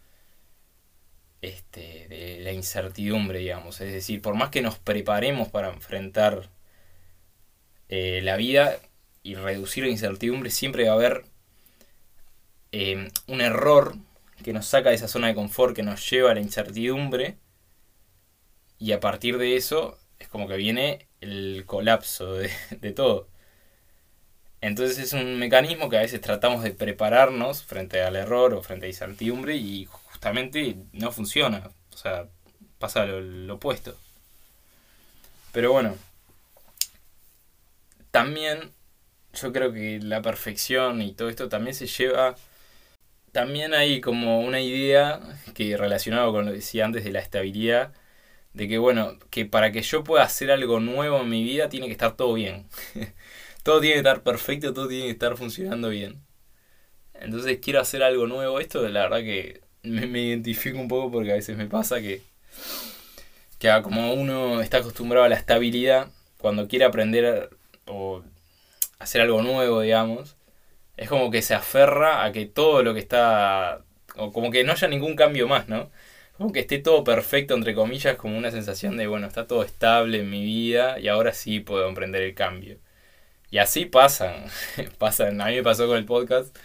este, 1.42 2.08
de 2.10 2.40
la 2.42 2.52
incertidumbre, 2.54 3.40
digamos. 3.40 3.80
Es 3.82 3.94
decir, 3.94 4.22
por 4.22 4.36
más 4.36 4.50
que 4.50 4.64
nos 4.64 4.80
preparemos 4.80 5.50
para 5.50 5.70
enfrentar 5.70 6.50
eh, 7.90 8.22
la 8.24 8.36
vida, 8.36 8.80
y 9.24 9.36
reducir 9.36 9.84
la 9.84 9.92
incertidumbre, 9.92 10.50
siempre 10.50 10.86
va 10.86 10.92
a 10.92 10.96
haber 10.96 11.26
eh, 12.72 13.10
un 13.28 13.42
error 13.42 13.96
que 14.44 14.54
nos 14.54 14.66
saca 14.68 14.90
de 14.90 14.96
esa 14.96 15.08
zona 15.08 15.28
de 15.28 15.36
confort, 15.36 15.76
que 15.76 15.84
nos 15.84 16.10
lleva 16.10 16.32
a 16.32 16.34
la 16.36 16.42
incertidumbre. 16.42 17.38
Y 18.80 18.92
a 18.92 19.00
partir 19.00 19.38
de 19.38 19.56
eso 19.56 19.98
es 20.20 20.28
como 20.28 20.48
que 20.48 20.58
viene 20.58 21.08
el 21.22 21.64
colapso 21.66 22.34
de, 22.34 22.52
de 22.82 22.92
todo. 22.92 23.28
Entonces 24.62 24.98
es 24.98 25.14
un 25.14 25.38
mecanismo 25.40 25.90
que 25.90 25.98
a 25.98 26.02
veces 26.02 26.22
tratamos 26.22 26.64
de 26.64 26.72
prepararnos 26.72 27.64
frente 27.64 28.02
al 28.02 28.16
error 28.16 28.54
o 28.54 28.64
frente 28.64 28.88
a 28.88 28.90
incertidumbre 28.90 29.56
y 29.56 29.86
justamente 29.86 30.78
no 30.94 31.12
funciona. 31.12 31.70
O 31.94 31.98
sea, 31.98 32.28
pasa 32.80 33.06
lo 33.06 33.56
opuesto. 33.56 33.96
Pero 35.52 35.72
bueno, 35.72 35.96
también 38.12 38.72
yo 39.34 39.54
creo 39.54 39.72
que 39.72 40.00
la 40.02 40.22
perfección 40.22 41.02
y 41.02 41.14
todo 41.14 41.30
esto 41.30 41.50
también 41.50 41.76
se 41.76 41.88
lleva... 41.88 42.36
También 43.38 43.76
hay 43.76 44.02
como 44.02 44.40
una 44.40 44.62
idea 44.62 45.20
que 45.54 45.78
relacionado 45.78 46.32
con 46.32 46.46
lo 46.46 46.52
que 46.52 46.58
decía 46.58 46.86
antes 46.86 47.04
de 47.04 47.12
la 47.12 47.20
estabilidad, 47.20 47.94
de 48.54 48.68
que 48.68 48.80
bueno, 48.80 49.20
que 49.30 49.46
para 49.46 49.72
que 49.72 49.84
yo 49.84 50.04
pueda 50.04 50.24
hacer 50.24 50.50
algo 50.50 50.80
nuevo 50.80 51.22
en 51.22 51.30
mi 51.30 51.44
vida 51.44 51.70
tiene 51.70 51.86
que 51.86 51.92
estar 51.92 52.16
todo 52.18 52.34
bien. 52.34 52.66
todo 53.64 53.80
tiene 53.80 53.94
que 53.94 54.00
estar 54.00 54.24
perfecto, 54.24 54.74
todo 54.74 54.88
tiene 54.88 55.06
que 55.06 55.12
estar 55.12 55.38
funcionando 55.38 55.90
bien. 55.90 56.20
Entonces 57.14 57.60
quiero 57.62 57.80
hacer 57.80 58.02
algo 58.02 58.26
nuevo. 58.26 58.60
Esto 58.60 58.82
la 58.90 59.02
verdad 59.02 59.20
que 59.20 59.62
me, 59.84 60.08
me 60.08 60.22
identifico 60.22 60.80
un 60.80 60.88
poco 60.88 61.12
porque 61.12 61.32
a 61.32 61.36
veces 61.36 61.56
me 61.58 61.68
pasa 61.68 62.02
que, 62.02 62.24
que 63.60 63.70
como 63.84 64.16
uno 64.16 64.62
está 64.62 64.80
acostumbrado 64.80 65.28
a 65.28 65.30
la 65.30 65.36
estabilidad, 65.36 66.10
cuando 66.40 66.68
quiere 66.68 66.86
aprender 66.86 67.52
o 67.86 68.24
hacer 68.98 69.22
algo 69.22 69.44
nuevo, 69.44 69.82
digamos, 69.82 70.37
es 70.98 71.10
como 71.10 71.32
que 71.32 71.42
se 71.42 71.54
aferra 71.56 72.26
a 72.26 72.32
que 72.32 72.46
todo 72.46 72.84
lo 72.84 72.94
que 72.94 73.00
está, 73.00 73.86
o 74.16 74.32
como 74.34 74.52
que 74.52 74.64
no 74.64 74.74
haya 74.74 74.88
ningún 74.88 75.16
cambio 75.16 75.48
más, 75.48 75.70
¿no? 75.70 75.92
Como 76.38 76.52
que 76.54 76.62
esté 76.62 76.80
todo 76.80 77.04
perfecto, 77.04 77.56
entre 77.56 77.76
comillas, 77.76 78.18
como 78.18 78.38
una 78.38 78.52
sensación 78.52 78.98
de, 78.98 79.08
bueno, 79.08 79.28
está 79.28 79.48
todo 79.48 79.64
estable 79.64 80.20
en 80.20 80.30
mi 80.30 80.44
vida 80.44 81.00
y 81.00 81.08
ahora 81.08 81.34
sí 81.34 81.60
puedo 81.60 81.88
emprender 81.88 82.22
el 82.24 82.36
cambio. 82.36 82.80
Y 83.52 83.60
así 83.60 83.86
pasan, 83.86 84.46
pasan, 85.00 85.42
a 85.42 85.48
mí 85.48 85.56
me 85.56 85.64
pasó 85.64 85.88
con 85.88 85.98
el 85.98 86.06
podcast, 86.06 86.56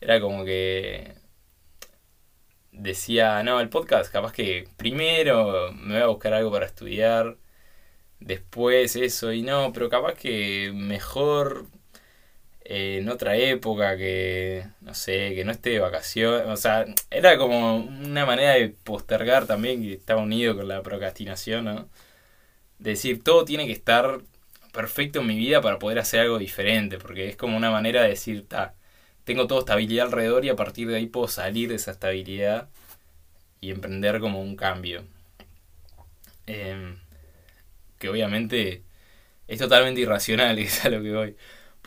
era 0.00 0.20
como 0.20 0.44
que 0.44 1.14
decía, 2.72 3.42
no, 3.42 3.60
el 3.60 3.68
podcast, 3.68 4.12
capaz 4.12 4.32
que 4.32 4.68
primero 4.76 5.72
me 5.72 5.94
voy 5.94 6.02
a 6.02 6.06
buscar 6.06 6.34
algo 6.34 6.50
para 6.52 6.66
estudiar, 6.66 7.36
después 8.20 8.96
eso 8.96 9.32
y 9.32 9.42
no, 9.42 9.72
pero 9.72 9.88
capaz 9.90 10.14
que 10.14 10.72
mejor 10.74 11.66
en 12.72 13.08
otra 13.08 13.36
época 13.36 13.96
que, 13.96 14.64
no 14.80 14.94
sé, 14.94 15.34
que 15.34 15.44
no 15.44 15.50
esté 15.50 15.70
de 15.70 15.80
vacaciones, 15.80 16.46
o 16.46 16.56
sea, 16.56 16.86
era 17.10 17.36
como 17.36 17.76
una 17.78 18.24
manera 18.26 18.52
de 18.52 18.68
postergar 18.68 19.46
también 19.46 19.82
que 19.82 19.94
estaba 19.94 20.22
unido 20.22 20.56
con 20.56 20.68
la 20.68 20.80
procrastinación, 20.82 21.64
¿no? 21.64 21.88
De 22.78 22.90
decir, 22.90 23.24
todo 23.24 23.44
tiene 23.44 23.66
que 23.66 23.72
estar 23.72 24.20
perfecto 24.72 25.20
en 25.20 25.26
mi 25.28 25.36
vida 25.36 25.60
para 25.62 25.78
poder 25.80 25.98
hacer 25.98 26.20
algo 26.20 26.38
diferente, 26.38 26.98
porque 26.98 27.28
es 27.28 27.36
como 27.36 27.56
una 27.56 27.70
manera 27.72 28.02
de 28.02 28.10
decir, 28.10 28.46
ta, 28.48 28.74
tengo 29.24 29.46
toda 29.48 29.60
estabilidad 29.60 30.06
alrededor 30.06 30.44
y 30.44 30.50
a 30.50 30.56
partir 30.56 30.88
de 30.88 30.96
ahí 30.98 31.06
puedo 31.06 31.28
salir 31.28 31.70
de 31.70 31.76
esa 31.76 31.92
estabilidad 31.92 32.68
y 33.60 33.70
emprender 33.72 34.20
como 34.20 34.40
un 34.42 34.56
cambio. 34.56 35.04
Eh, 36.46 36.96
que 37.98 38.08
obviamente 38.08 38.84
es 39.48 39.58
totalmente 39.58 40.00
irracional, 40.02 40.58
es 40.60 40.84
a 40.84 40.90
lo 40.90 41.02
que 41.02 41.12
voy. 41.12 41.36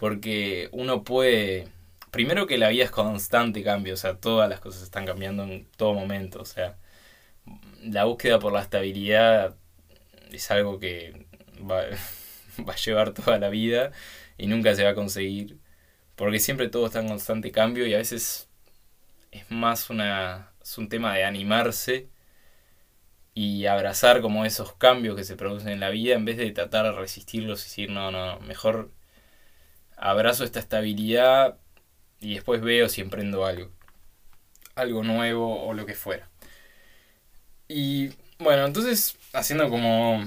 Porque 0.03 0.67
uno 0.73 1.05
puede... 1.05 1.69
Primero 2.11 2.45
que 2.45 2.57
la 2.57 2.67
vida 2.67 2.83
es 2.83 2.91
constante 2.91 3.63
cambio, 3.63 3.93
o 3.93 3.97
sea, 3.97 4.17
todas 4.17 4.49
las 4.49 4.59
cosas 4.59 4.83
están 4.83 5.05
cambiando 5.05 5.43
en 5.43 5.65
todo 5.77 5.93
momento, 5.93 6.41
o 6.41 6.45
sea, 6.45 6.75
la 7.81 8.03
búsqueda 8.03 8.37
por 8.37 8.51
la 8.51 8.59
estabilidad 8.61 9.55
es 10.29 10.51
algo 10.51 10.77
que 10.77 11.25
va, 11.59 11.83
va 12.67 12.73
a 12.73 12.75
llevar 12.75 13.13
toda 13.13 13.39
la 13.39 13.47
vida 13.47 13.93
y 14.37 14.47
nunca 14.47 14.75
se 14.75 14.83
va 14.83 14.89
a 14.89 14.93
conseguir, 14.93 15.57
porque 16.17 16.39
siempre 16.41 16.67
todo 16.67 16.87
está 16.87 16.99
en 16.99 17.07
constante 17.07 17.53
cambio 17.53 17.87
y 17.87 17.93
a 17.93 17.99
veces 17.99 18.49
es 19.31 19.49
más 19.49 19.89
una, 19.89 20.51
es 20.61 20.77
un 20.77 20.89
tema 20.89 21.15
de 21.15 21.23
animarse 21.23 22.09
y 23.33 23.67
abrazar 23.67 24.19
como 24.19 24.43
esos 24.43 24.73
cambios 24.73 25.15
que 25.15 25.23
se 25.23 25.37
producen 25.37 25.69
en 25.69 25.79
la 25.79 25.91
vida 25.91 26.15
en 26.15 26.25
vez 26.25 26.35
de 26.35 26.51
tratar 26.51 26.87
de 26.87 26.91
resistirlos 26.91 27.61
y 27.61 27.63
decir, 27.69 27.89
no, 27.89 28.11
no, 28.11 28.41
mejor 28.41 28.91
abrazo 29.97 30.43
esta 30.43 30.59
estabilidad 30.59 31.57
y 32.19 32.35
después 32.35 32.61
veo 32.61 32.89
si 32.89 33.01
emprendo 33.01 33.45
algo, 33.45 33.71
algo 34.75 35.03
nuevo 35.03 35.63
o 35.65 35.73
lo 35.73 35.85
que 35.85 35.95
fuera. 35.95 36.29
Y 37.67 38.11
bueno, 38.39 38.65
entonces 38.65 39.17
haciendo 39.33 39.69
como 39.69 40.23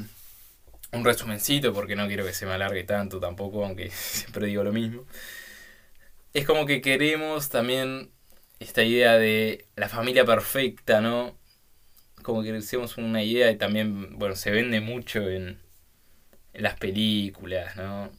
un 0.93 1.05
resumencito, 1.05 1.73
porque 1.73 1.97
no 1.97 2.07
quiero 2.07 2.25
que 2.25 2.33
se 2.33 2.47
me 2.47 2.53
alargue 2.53 2.85
tanto 2.85 3.21
tampoco, 3.21 3.65
aunque 3.65 3.91
siempre 3.93 4.47
digo 4.47 4.65
lo 4.65 4.73
mismo. 4.73 5.05
Es 6.33 6.47
como 6.47 6.67
que 6.67 6.81
queremos 6.83 7.49
también 7.49 8.11
esta 8.61 8.83
idea 8.85 9.15
de 9.19 9.67
la 9.77 9.89
familia 9.89 10.25
perfecta, 10.25 11.01
¿no? 11.01 11.37
Como 12.23 12.43
que 12.43 12.57
hacemos 12.57 12.99
una 12.99 13.23
idea 13.23 13.51
y 13.51 13.57
también, 13.57 14.19
bueno, 14.19 14.37
se 14.37 14.51
vende 14.51 14.81
mucho 14.81 15.21
en, 15.31 15.61
en 16.53 16.63
las 16.63 16.77
películas, 16.79 17.77
¿no? 17.77 18.11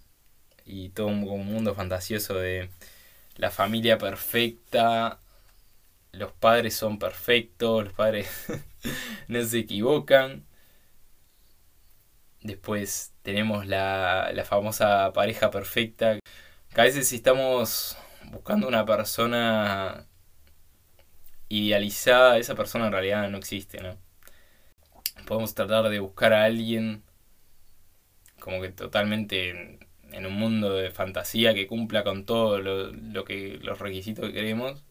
Y 0.67 0.89
todo 0.89 1.07
un, 1.07 1.23
un 1.27 1.45
mundo 1.47 1.73
fantasioso 1.75 2.35
de 2.35 2.69
la 3.37 3.51
familia 3.51 3.97
perfecta, 3.97 5.19
los 6.11 6.31
padres 6.33 6.75
son 6.75 6.99
perfectos, 6.99 7.85
los 7.85 7.93
padres 7.93 8.27
no 9.27 9.43
se 9.43 9.59
equivocan. 9.59 10.45
Después 12.41 13.13
tenemos 13.23 13.67
la, 13.67 14.31
la 14.33 14.45
famosa 14.45 15.11
pareja 15.13 15.51
perfecta. 15.51 16.19
Que 16.73 16.81
a 16.81 16.83
veces 16.85 17.07
si 17.07 17.17
estamos 17.17 17.97
buscando 18.31 18.67
una 18.67 18.85
persona 18.85 20.07
idealizada, 21.49 22.37
esa 22.37 22.55
persona 22.55 22.87
en 22.87 22.91
realidad 22.93 23.29
no 23.29 23.37
existe, 23.37 23.81
¿no? 23.81 23.97
Podemos 25.25 25.53
tratar 25.53 25.89
de 25.89 25.99
buscar 25.99 26.33
a 26.33 26.45
alguien 26.45 27.03
como 28.39 28.61
que 28.61 28.69
totalmente 28.69 29.79
en, 30.17 30.25
un 30.25 30.33
mundo 30.33 30.73
de 30.73 30.91
fantasía 30.91 31.53
que 31.53 31.67
cumpla 31.67 32.03
con 32.03 32.25
todo 32.25 32.59
lo, 32.59 32.91
lo, 32.91 33.25
que 33.25 33.59
los 33.61 33.79
requisitos 33.79 34.27
que 34.27 34.33
queremos. 34.33 34.83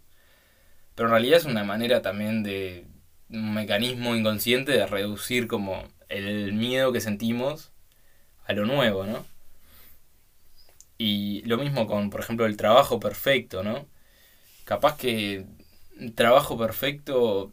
Pero 0.95 1.09
en 1.09 1.13
realidad 1.13 1.39
es 1.39 1.45
una 1.47 1.65
manera 1.65 2.03
también 2.03 2.43
de 2.43 2.87
un 3.31 3.55
mecanismo 3.55 4.15
inconsciente 4.17 4.73
de 4.73 4.87
reducir 4.87 5.49
como 5.49 5.85
el 6.09 6.53
miedo 6.55 6.93
que 6.93 7.01
sentimos 7.01 7.73
a 8.47 8.53
lo 8.53 8.65
nuevo, 8.67 9.05
¿no? 9.05 9.27
Y 10.99 11.43
lo 11.43 11.59
mismo 11.59 11.87
con, 11.87 12.11
por 12.11 12.21
ejemplo, 12.21 12.47
el 12.47 12.57
trabajo 12.57 13.01
perfecto, 13.01 13.63
¿no? 13.63 13.87
Capaz 14.65 14.97
que 14.97 15.47
trabajo 16.15 16.59
perfecto 16.59 17.53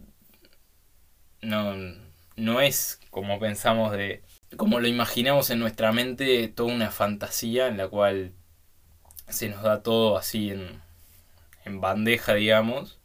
no, 1.41 1.75
no 2.35 2.61
es 2.61 2.99
como 3.09 3.39
pensamos 3.39 3.91
de. 3.91 4.23
Como 4.57 4.79
lo 4.79 4.87
imaginamos 4.87 5.49
en 5.49 5.59
nuestra 5.59 5.91
mente, 5.91 6.47
toda 6.47 6.73
una 6.73 6.91
fantasía 6.91 7.67
en 7.67 7.77
la 7.77 7.87
cual 7.87 8.33
se 9.29 9.49
nos 9.49 9.63
da 9.63 9.83
todo 9.83 10.17
así 10.17 10.51
en, 10.51 10.81
en 11.65 11.81
bandeja, 11.81 12.33
digamos. 12.35 12.99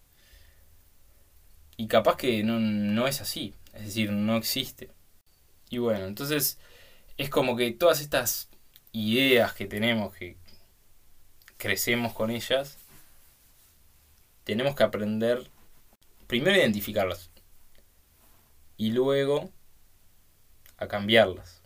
Y 1.77 1.87
capaz 1.89 2.17
que 2.17 2.43
no, 2.43 2.59
no 2.59 3.07
es 3.07 3.21
así, 3.21 3.55
es 3.75 3.87
decir, 3.87 4.11
no 4.11 4.37
existe. 4.37 4.91
Y 5.71 5.79
bueno, 5.79 6.07
entonces 6.07 6.59
es 7.17 7.31
como 7.31 7.57
que 7.57 7.71
todas 7.73 8.01
estas 8.01 8.49
ideas 8.93 9.53
que 9.53 9.67
tenemos, 9.67 10.15
que 10.15 10.37
crecemos 11.57 12.13
con 12.15 12.31
ellas, 12.31 12.79
tenemos 14.45 14.75
que 14.75 14.83
aprender 14.83 15.51
primero 16.27 16.57
a 16.57 16.59
identificarlas 16.59 17.31
y 18.79 18.93
luego 18.93 19.51
a 20.79 20.89
cambiarlas 20.89 21.63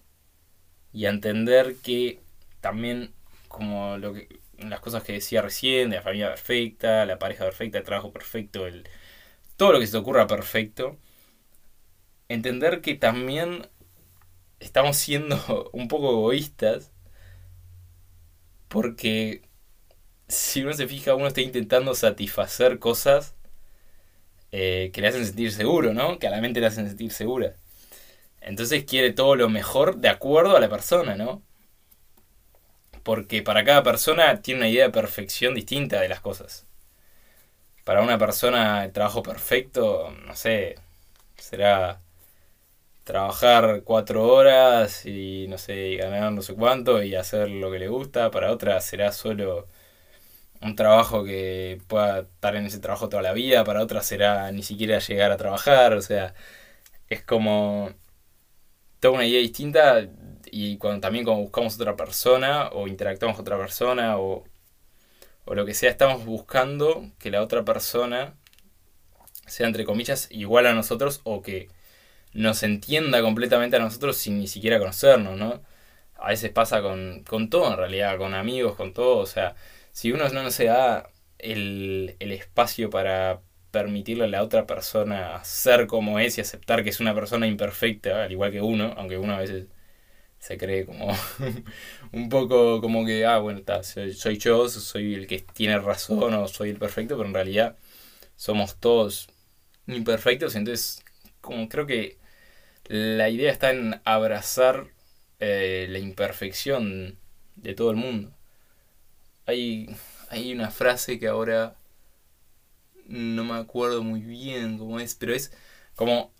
y 0.92 1.07
a 1.07 1.11
entender 1.11 1.77
que 1.83 2.20
también 2.61 3.12
como 3.48 3.98
lo 3.98 4.14
que 4.14 4.29
las 4.59 4.81
cosas 4.81 5.03
que 5.03 5.12
decía 5.12 5.42
recién 5.42 5.90
de 5.90 5.96
la 5.96 6.03
familia 6.03 6.29
perfecta, 6.29 7.05
la 7.07 7.18
pareja 7.18 7.44
perfecta, 7.44 7.79
el 7.79 7.85
trabajo 7.85 8.12
perfecto, 8.12 8.66
el 8.66 8.88
todo 9.57 9.72
lo 9.72 9.81
que 9.81 9.87
se 9.87 9.92
te 9.92 9.98
ocurra 9.98 10.27
perfecto, 10.27 10.98
entender 12.29 12.81
que 12.81 12.94
también 12.94 13.68
estamos 14.61 14.96
siendo 14.96 15.70
un 15.72 15.88
poco 15.88 16.11
egoístas 16.12 16.92
porque 18.68 19.42
si 20.29 20.62
uno 20.62 20.72
se 20.75 20.88
fija, 20.88 21.14
uno 21.14 21.29
está 21.29 21.42
intentando 21.42 21.94
satisfacer 21.94 22.79
cosas 22.79 23.35
eh, 24.53 24.90
que 24.92 25.01
le 25.01 25.09
hacen 25.09 25.25
sentir 25.27 25.53
seguro, 25.53 25.94
¿no? 25.94 26.18
Que 26.18 26.27
a 26.27 26.31
la 26.31 26.40
mente 26.40 26.61
le 26.61 26.66
hacen 26.66 26.88
sentir 26.88 27.12
segura. 27.12 27.55
Entonces 28.42 28.85
quiere 28.85 29.12
todo 29.12 29.37
lo 29.37 29.48
mejor 29.48 29.96
de 29.98 30.09
acuerdo 30.09 30.57
a 30.57 30.61
la 30.61 30.68
persona, 30.68 31.16
¿no? 31.16 31.42
Porque 33.02 33.42
para 33.42 33.64
cada 33.64 33.83
persona 33.83 34.40
tiene 34.42 34.61
una 34.61 34.68
idea 34.68 34.85
de 34.87 34.90
perfección 34.92 35.55
distinta 35.55 36.00
de 36.00 36.09
las 36.09 36.20
cosas. 36.20 36.66
Para 37.85 38.02
una 38.02 38.18
persona 38.18 38.85
el 38.85 38.92
trabajo 38.92 39.22
perfecto, 39.22 40.12
no 40.26 40.35
sé, 40.37 40.76
será 41.37 42.00
trabajar 43.05 43.83
cuatro 43.85 44.26
horas 44.28 45.07
y 45.07 45.46
no 45.48 45.59
sé, 45.59 45.96
ganar 45.96 46.33
no 46.33 46.42
sé 46.42 46.55
cuánto 46.55 47.02
y 47.02 47.14
hacer 47.14 47.50
lo 47.50 47.70
que 47.70 47.78
le 47.78 47.88
gusta. 47.88 48.31
Para 48.31 48.52
otra 48.52 48.81
será 48.81 49.12
solo 49.12 49.68
un 50.61 50.76
trabajo 50.76 51.24
que 51.24 51.81
pueda 51.88 52.20
estar 52.20 52.57
en 52.57 52.66
ese 52.66 52.81
trabajo 52.81 53.09
toda 53.09 53.22
la 53.22 53.33
vida, 53.33 53.64
para 53.64 53.83
otra 53.83 54.02
será 54.02 54.50
ni 54.52 54.62
siquiera 54.62 54.98
llegar 55.00 55.33
a 55.33 55.37
trabajar, 55.37 55.94
o 55.94 56.02
sea, 56.02 56.35
es 57.09 57.22
como 57.24 57.92
toda 59.02 59.14
una 59.14 59.26
idea 59.26 59.40
distinta 59.40 60.08
y 60.50 60.78
cuando 60.78 61.00
también 61.00 61.24
cuando 61.24 61.42
buscamos 61.42 61.74
otra 61.74 61.96
persona 61.96 62.68
o 62.68 62.86
interactuamos 62.86 63.36
con 63.36 63.42
otra 63.42 63.58
persona 63.58 64.18
o, 64.18 64.44
o 65.44 65.54
lo 65.54 65.66
que 65.66 65.74
sea, 65.74 65.90
estamos 65.90 66.24
buscando 66.24 67.10
que 67.18 67.30
la 67.32 67.42
otra 67.42 67.64
persona 67.64 68.34
sea 69.46 69.66
entre 69.66 69.84
comillas 69.84 70.28
igual 70.30 70.66
a 70.66 70.74
nosotros 70.74 71.20
o 71.24 71.42
que 71.42 71.68
nos 72.32 72.62
entienda 72.62 73.22
completamente 73.22 73.76
a 73.76 73.80
nosotros 73.80 74.16
sin 74.16 74.38
ni 74.38 74.46
siquiera 74.46 74.78
conocernos, 74.78 75.36
¿no? 75.36 75.62
A 76.16 76.28
veces 76.28 76.50
pasa 76.52 76.82
con, 76.82 77.24
con 77.24 77.50
todo 77.50 77.72
en 77.72 77.78
realidad, 77.78 78.18
con 78.18 78.34
amigos, 78.34 78.76
con 78.76 78.92
todo, 78.94 79.18
o 79.18 79.26
sea, 79.26 79.56
si 79.92 80.12
uno 80.12 80.28
no 80.28 80.50
se 80.52 80.66
da 80.66 81.10
el, 81.38 82.16
el 82.20 82.32
espacio 82.32 82.88
para 82.90 83.42
permitirle 83.72 84.24
a 84.24 84.28
la 84.28 84.42
otra 84.44 84.66
persona 84.66 85.42
ser 85.44 85.88
como 85.88 86.20
es 86.20 86.38
y 86.38 86.42
aceptar 86.42 86.85
que 86.85 86.90
es 86.90 87.00
una 87.00 87.14
persona 87.14 87.48
imperfecta, 87.48 88.24
al 88.24 88.32
igual 88.32 88.52
que 88.52 88.61
uno, 88.62 88.94
aunque 88.96 89.18
uno 89.18 89.35
a 89.35 89.40
veces 89.40 89.66
se 90.38 90.58
cree 90.58 90.87
como 90.87 91.08
un 92.12 92.28
poco 92.28 92.80
como 92.80 93.06
que, 93.06 93.26
ah, 93.26 93.38
bueno, 93.38 93.61
está, 93.61 93.82
soy, 93.85 94.38
yo, 94.38 94.68
soy 94.68 95.14
el 95.14 95.26
que 95.26 95.40
tiene 95.40 95.78
razón 95.78 96.35
o 96.35 96.48
soy 96.48 96.70
el 96.70 96.78
perfecto, 96.78 97.16
pero 97.16 97.28
en 97.28 97.35
realidad 97.35 97.78
somos 98.37 98.76
todos 98.80 99.28
imperfectos, 99.87 100.56
entonces 100.56 101.02
como 101.40 101.68
creo 101.68 101.87
que 101.87 102.18
la 102.88 103.30
idea 103.30 103.52
está 103.52 103.70
en 103.72 104.00
abrazar 104.04 104.88
eh, 105.40 105.87
la 105.90 105.98
imperfección 105.98 107.18
de 107.56 107.74
todo 107.74 107.90
el 107.90 107.96
mundo. 107.96 108.32
Hay, 109.46 109.88
hay 110.30 110.52
una 110.52 110.70
frase 110.70 111.18
que 111.18 111.28
ahora 111.28 111.76
no 113.06 113.44
me 113.44 113.54
acuerdo 113.54 114.02
muy 114.02 114.20
bien 114.20 114.78
cómo 114.78 115.00
es, 115.00 115.14
pero 115.14 115.34
es 115.34 115.52
como 115.94 116.32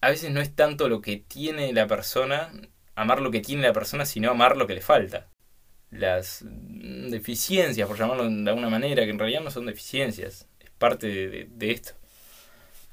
a 0.00 0.10
veces 0.10 0.30
no 0.30 0.40
es 0.40 0.54
tanto 0.54 0.88
lo 0.88 1.00
que 1.00 1.16
tiene 1.16 1.72
la 1.72 1.86
persona, 1.86 2.52
amar 2.94 3.20
lo 3.20 3.30
que 3.30 3.40
tiene 3.40 3.62
la 3.62 3.72
persona, 3.72 4.06
sino 4.06 4.30
amar 4.30 4.56
lo 4.56 4.66
que 4.66 4.74
le 4.74 4.80
falta. 4.80 5.28
Las 5.90 6.44
deficiencias, 6.44 7.88
por 7.88 7.98
llamarlo 7.98 8.28
de 8.28 8.50
alguna 8.50 8.70
manera, 8.70 9.04
que 9.04 9.10
en 9.10 9.18
realidad 9.18 9.42
no 9.42 9.50
son 9.50 9.66
deficiencias, 9.66 10.46
es 10.60 10.70
parte 10.78 11.06
de, 11.08 11.70
esto. 11.70 11.92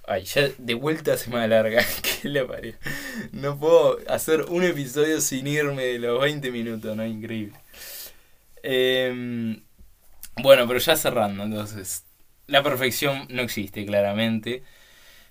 Ay, 0.05 0.23
ya 0.23 0.49
de 0.57 0.73
vuelta 0.73 1.17
se 1.17 1.29
me 1.29 1.37
alarga, 1.37 1.83
¿qué 2.21 2.29
le 2.29 2.45
parece? 2.45 2.77
No 3.31 3.59
puedo 3.59 3.99
hacer 4.07 4.41
un 4.49 4.63
episodio 4.63 5.21
sin 5.21 5.47
irme 5.47 5.83
de 5.83 5.99
los 5.99 6.19
20 6.21 6.51
minutos, 6.51 6.95
¿no? 6.95 7.05
Increíble. 7.05 7.57
Em, 8.63 9.61
bueno, 10.41 10.67
pero 10.67 10.79
ya 10.79 10.95
cerrando, 10.95 11.43
entonces. 11.43 12.05
La 12.47 12.61
perfección 12.63 13.27
no 13.29 13.41
existe, 13.41 13.85
claramente. 13.85 14.63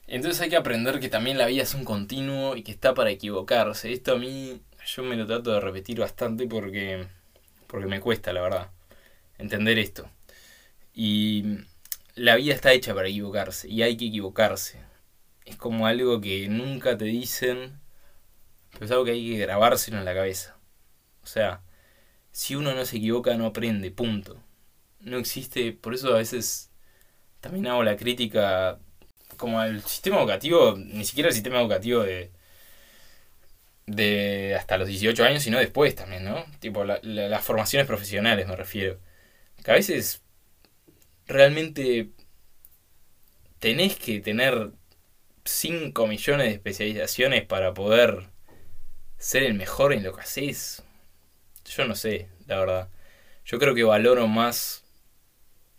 Entonces 0.07 0.40
hay 0.40 0.51
que 0.51 0.57
aprender 0.57 1.01
que 1.01 1.09
también 1.09 1.38
la 1.38 1.46
vida 1.46 1.62
es 1.62 1.75
un 1.75 1.85
continuo 1.85 2.57
y 2.57 2.62
que 2.62 2.72
está 2.72 2.94
para 2.94 3.11
equivocarse. 3.11 3.92
Esto 3.92 4.12
a 4.14 4.18
mí, 4.18 4.62
yo 4.87 5.03
me 5.03 5.16
lo 5.16 5.27
trato 5.27 5.53
de 5.53 5.61
repetir 5.61 6.01
bastante 6.01 6.46
porque, 6.46 7.07
porque 7.66 7.87
me 7.87 8.01
cuesta, 8.01 8.33
la 8.33 8.42
verdad, 8.42 8.70
entender 9.38 9.79
esto. 9.79 10.11
Y 10.94 11.59
la 12.14 12.37
vida 12.37 12.55
está 12.55 12.72
hecha 12.72 12.94
para 12.94 13.09
equivocarse 13.09 13.68
y 13.68 13.83
hay 13.83 13.96
que 13.96 14.07
equivocarse. 14.07 14.81
Es 15.44 15.57
como 15.57 15.87
algo 15.87 16.20
que 16.20 16.48
nunca 16.48 16.96
te 16.98 17.07
dicen, 17.07 17.81
pero 18.72 18.87
es 18.87 18.90
algo 18.90 19.05
que 19.05 19.12
hay 19.12 19.31
que 19.31 19.38
grabárselo 19.38 19.98
en 19.98 20.05
la 20.05 20.14
cabeza. 20.14 20.57
O 21.22 21.27
sea, 21.27 21.62
si 22.33 22.57
uno 22.57 22.75
no 22.75 22.85
se 22.87 22.98
equivoca 22.98 23.35
no 23.37 23.46
aprende, 23.46 23.90
punto. 23.90 24.42
No 25.01 25.18
existe, 25.18 25.72
por 25.72 25.94
eso 25.94 26.14
a 26.14 26.18
veces 26.18 26.71
también 27.42 27.66
hago 27.66 27.83
la 27.83 27.96
crítica 27.96 28.78
como 29.37 29.61
al 29.61 29.83
sistema 29.83 30.18
educativo, 30.18 30.76
ni 30.78 31.05
siquiera 31.05 31.28
el 31.28 31.35
sistema 31.35 31.61
educativo 31.61 32.02
de, 32.02 32.31
de 33.87 34.55
hasta 34.55 34.78
los 34.78 34.88
18 34.88 35.24
años, 35.24 35.42
sino 35.42 35.59
después 35.59 35.94
también, 35.94 36.24
¿no? 36.24 36.44
Tipo, 36.61 36.85
las 36.85 37.44
formaciones 37.44 37.87
profesionales 37.87 38.46
me 38.46 38.57
refiero. 38.57 38.98
Que 39.64 39.72
a 39.72 39.74
veces 39.74 40.22
realmente 41.26 42.11
tenés 43.59 43.96
que 43.96 44.20
tener 44.20 44.70
5 45.44 46.07
millones 46.07 46.46
de 46.46 46.52
especializaciones 46.55 47.44
para 47.44 47.74
poder 47.74 48.28
ser 49.18 49.42
el 49.42 49.55
mejor 49.55 49.92
en 49.92 50.05
lo 50.05 50.14
que 50.14 50.22
haces. 50.22 50.85
Yo 51.64 51.87
no 51.87 51.96
sé, 51.96 52.28
la 52.46 52.59
verdad. 52.61 52.88
Yo 53.44 53.59
creo 53.59 53.74
que 53.74 53.83
valoro 53.83 54.28
más 54.28 54.85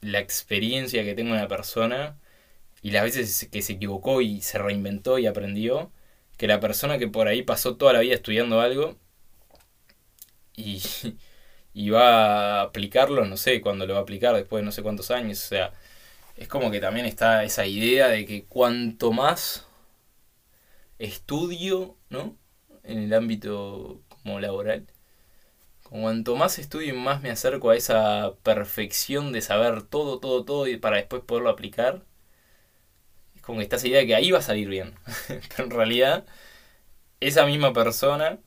la 0.03 0.19
experiencia 0.19 1.03
que 1.03 1.15
tengo 1.15 1.31
una 1.33 1.47
persona 1.47 2.19
y 2.81 2.91
las 2.91 3.03
veces 3.03 3.49
que 3.51 3.61
se 3.61 3.73
equivocó 3.73 4.21
y 4.21 4.41
se 4.41 4.59
reinventó 4.59 5.19
y 5.19 5.27
aprendió, 5.27 5.91
que 6.37 6.47
la 6.47 6.59
persona 6.59 6.97
que 6.99 7.07
por 7.07 7.27
ahí 7.27 7.43
pasó 7.43 7.77
toda 7.77 7.93
la 7.93 7.99
vida 8.01 8.15
estudiando 8.15 8.61
algo 8.61 8.97
y, 10.55 10.81
y 11.73 11.89
va 11.89 12.59
a 12.59 12.63
aplicarlo, 12.63 13.25
no 13.25 13.37
sé 13.37 13.61
cuándo 13.61 13.85
lo 13.87 13.93
va 13.93 13.99
a 13.99 14.03
aplicar, 14.03 14.35
después 14.35 14.61
de 14.61 14.65
no 14.65 14.71
sé 14.71 14.83
cuántos 14.83 15.11
años, 15.11 15.43
o 15.45 15.47
sea, 15.47 15.73
es 16.37 16.47
como 16.47 16.71
que 16.71 16.79
también 16.79 17.05
está 17.05 17.43
esa 17.43 17.65
idea 17.67 18.07
de 18.09 18.25
que 18.25 18.45
cuanto 18.45 19.11
más 19.11 19.67
estudio, 20.99 21.97
¿no? 22.09 22.37
En 22.83 22.99
el 22.99 23.13
ámbito 23.13 24.01
como 24.09 24.39
laboral, 24.39 24.87
cuanto 26.01 26.35
más 26.35 26.59
estudio 26.59 26.93
y 26.93 26.97
más 26.97 27.21
me 27.21 27.29
acerco 27.29 27.69
a 27.69 27.75
esa 27.75 28.35
perfección 28.43 29.31
de 29.31 29.41
saber 29.41 29.83
todo, 29.83 30.19
todo, 30.19 30.43
todo 30.45 30.67
y 30.67 30.77
para 30.77 30.97
después 30.97 31.23
poderlo 31.23 31.49
aplicar, 31.49 32.03
es 33.35 33.41
como 33.41 33.59
que 33.59 33.63
está 33.63 33.75
esa 33.77 33.87
idea 33.87 33.99
de 33.99 34.07
que 34.07 34.15
ahí 34.15 34.31
va 34.31 34.39
a 34.39 34.41
salir 34.41 34.69
bien. 34.69 34.95
Pero 35.27 35.65
en 35.65 35.71
realidad, 35.71 36.25
esa 37.19 37.45
misma 37.45 37.73
persona 37.73 38.39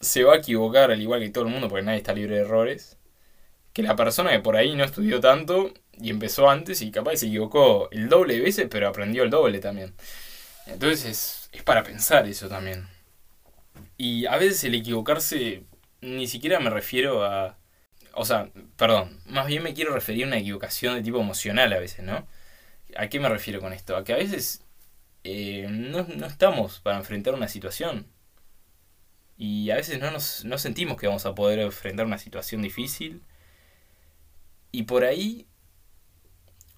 se 0.00 0.22
va 0.24 0.34
a 0.34 0.36
equivocar 0.38 0.90
al 0.90 1.00
igual 1.00 1.20
que 1.20 1.30
todo 1.30 1.44
el 1.46 1.50
mundo, 1.50 1.68
porque 1.68 1.84
nadie 1.84 1.98
está 1.98 2.12
libre 2.14 2.36
de 2.36 2.42
errores, 2.42 2.98
que 3.72 3.82
la 3.82 3.96
persona 3.96 4.30
que 4.32 4.40
por 4.40 4.56
ahí 4.56 4.74
no 4.76 4.84
estudió 4.84 5.20
tanto 5.20 5.72
y 5.92 6.10
empezó 6.10 6.50
antes 6.50 6.82
y 6.82 6.90
capaz 6.90 7.16
se 7.16 7.26
equivocó 7.26 7.88
el 7.90 8.08
doble 8.08 8.34
de 8.34 8.40
veces, 8.42 8.68
pero 8.70 8.88
aprendió 8.88 9.22
el 9.24 9.30
doble 9.30 9.60
también. 9.60 9.94
Entonces 10.66 11.04
es, 11.06 11.50
es 11.52 11.62
para 11.64 11.82
pensar 11.82 12.26
eso 12.28 12.48
también. 12.48 12.88
Y 13.96 14.26
a 14.26 14.36
veces 14.36 14.64
el 14.64 14.74
equivocarse 14.74 15.64
ni 16.04 16.26
siquiera 16.26 16.60
me 16.60 16.70
refiero 16.70 17.24
a... 17.24 17.58
O 18.14 18.24
sea, 18.24 18.50
perdón, 18.76 19.20
más 19.26 19.46
bien 19.46 19.62
me 19.62 19.74
quiero 19.74 19.92
referir 19.92 20.24
a 20.24 20.28
una 20.28 20.38
equivocación 20.38 20.94
de 20.94 21.02
tipo 21.02 21.20
emocional 21.20 21.72
a 21.72 21.80
veces, 21.80 22.04
¿no? 22.04 22.26
¿A 22.96 23.08
qué 23.08 23.18
me 23.18 23.28
refiero 23.28 23.60
con 23.60 23.72
esto? 23.72 23.96
A 23.96 24.04
que 24.04 24.12
a 24.12 24.16
veces 24.16 24.64
eh, 25.24 25.66
no, 25.68 26.04
no, 26.04 26.26
estamos 26.26 26.80
para 26.80 26.98
enfrentar 26.98 27.34
una 27.34 27.48
situación. 27.48 28.06
Y 29.36 29.70
a 29.70 29.76
veces 29.76 29.98
no, 29.98 30.10
nos, 30.12 30.44
no 30.44 30.58
sentimos 30.58 30.96
que 30.96 31.08
vamos 31.08 31.26
a 31.26 31.34
poder 31.34 31.58
enfrentar 31.58 32.06
una 32.06 32.18
situación 32.18 32.62
difícil. 32.62 33.22
Y 34.70 34.84
por 34.84 35.04
ahí 35.04 35.46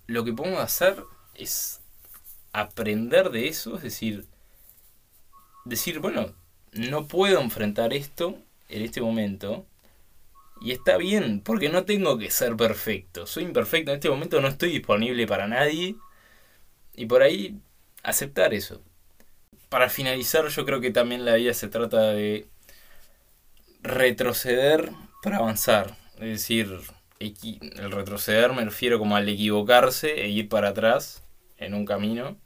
lo 0.06 0.24
que 0.24 0.32
podemos 0.32 0.60
hacer 0.60 1.02
es 1.34 1.82
aprender 2.52 3.30
de 3.30 3.48
eso, 3.48 3.76
es 3.76 3.82
decir, 3.82 4.26
decir, 5.64 5.98
bueno, 5.98 6.34
no 6.72 7.06
puedo 7.06 7.40
enfrentar 7.40 7.92
esto, 7.92 8.42
en 8.68 8.82
este 8.82 9.00
momento. 9.00 9.66
Y 10.60 10.72
está 10.72 10.96
bien, 10.96 11.40
porque 11.40 11.68
no 11.68 11.84
tengo 11.84 12.18
que 12.18 12.30
ser 12.30 12.56
perfecto. 12.56 13.26
Soy 13.26 13.44
imperfecto, 13.44 13.90
en 13.90 13.96
este 13.96 14.10
momento 14.10 14.40
no 14.40 14.48
estoy 14.48 14.70
disponible 14.70 15.26
para 15.26 15.46
nadie. 15.48 15.96
Y 16.94 17.06
por 17.06 17.22
ahí 17.22 17.60
aceptar 18.02 18.54
eso. 18.54 18.82
Para 19.68 19.90
finalizar, 19.90 20.46
yo 20.48 20.64
creo 20.64 20.80
que 20.80 20.90
también 20.90 21.24
la 21.24 21.34
vida 21.34 21.52
se 21.54 21.68
trata 21.68 22.10
de 22.12 22.46
retroceder 23.82 24.90
para 25.22 25.38
avanzar. 25.38 25.96
Es 26.14 26.20
decir, 26.28 26.80
el 27.18 27.92
retroceder 27.92 28.52
me 28.52 28.64
refiero 28.64 28.98
como 28.98 29.16
al 29.16 29.28
equivocarse 29.28 30.22
e 30.22 30.28
ir 30.28 30.48
para 30.48 30.70
atrás 30.70 31.22
en 31.58 31.74
un 31.74 31.84
camino 31.84 32.36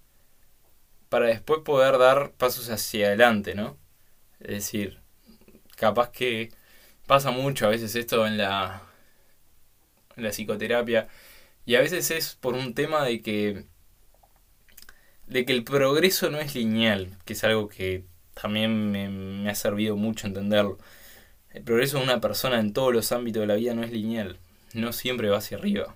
para 1.08 1.26
después 1.26 1.60
poder 1.64 1.98
dar 1.98 2.32
pasos 2.32 2.70
hacia 2.70 3.08
adelante, 3.08 3.54
¿no? 3.54 3.76
Es 4.38 4.50
decir, 4.50 4.99
capaz 5.80 6.10
que 6.10 6.50
pasa 7.06 7.30
mucho 7.30 7.66
a 7.66 7.70
veces 7.70 7.96
esto 7.96 8.26
en 8.26 8.36
la, 8.36 8.82
en 10.16 10.24
la 10.24 10.30
psicoterapia 10.30 11.08
y 11.64 11.74
a 11.74 11.80
veces 11.80 12.10
es 12.10 12.34
por 12.34 12.54
un 12.54 12.74
tema 12.74 13.02
de 13.04 13.22
que 13.22 13.64
de 15.26 15.44
que 15.46 15.52
el 15.52 15.64
progreso 15.64 16.28
no 16.28 16.38
es 16.38 16.54
lineal, 16.56 17.16
que 17.24 17.34
es 17.34 17.44
algo 17.44 17.68
que 17.68 18.04
también 18.34 18.90
me, 18.90 19.48
ha 19.48 19.54
servido 19.54 19.96
mucho 19.96 20.26
entenderlo. 20.26 20.76
El 21.50 21.62
progreso 21.62 21.98
de 21.98 22.04
una 22.04 22.20
persona 22.20 22.58
en 22.58 22.72
todos 22.72 22.92
los 22.92 23.12
ámbitos 23.12 23.40
de 23.40 23.46
la 23.46 23.54
vida 23.54 23.72
no 23.74 23.84
es 23.84 23.92
lineal, 23.92 24.38
no 24.74 24.92
siempre 24.92 25.30
va 25.30 25.38
hacia 25.38 25.56
arriba. 25.56 25.94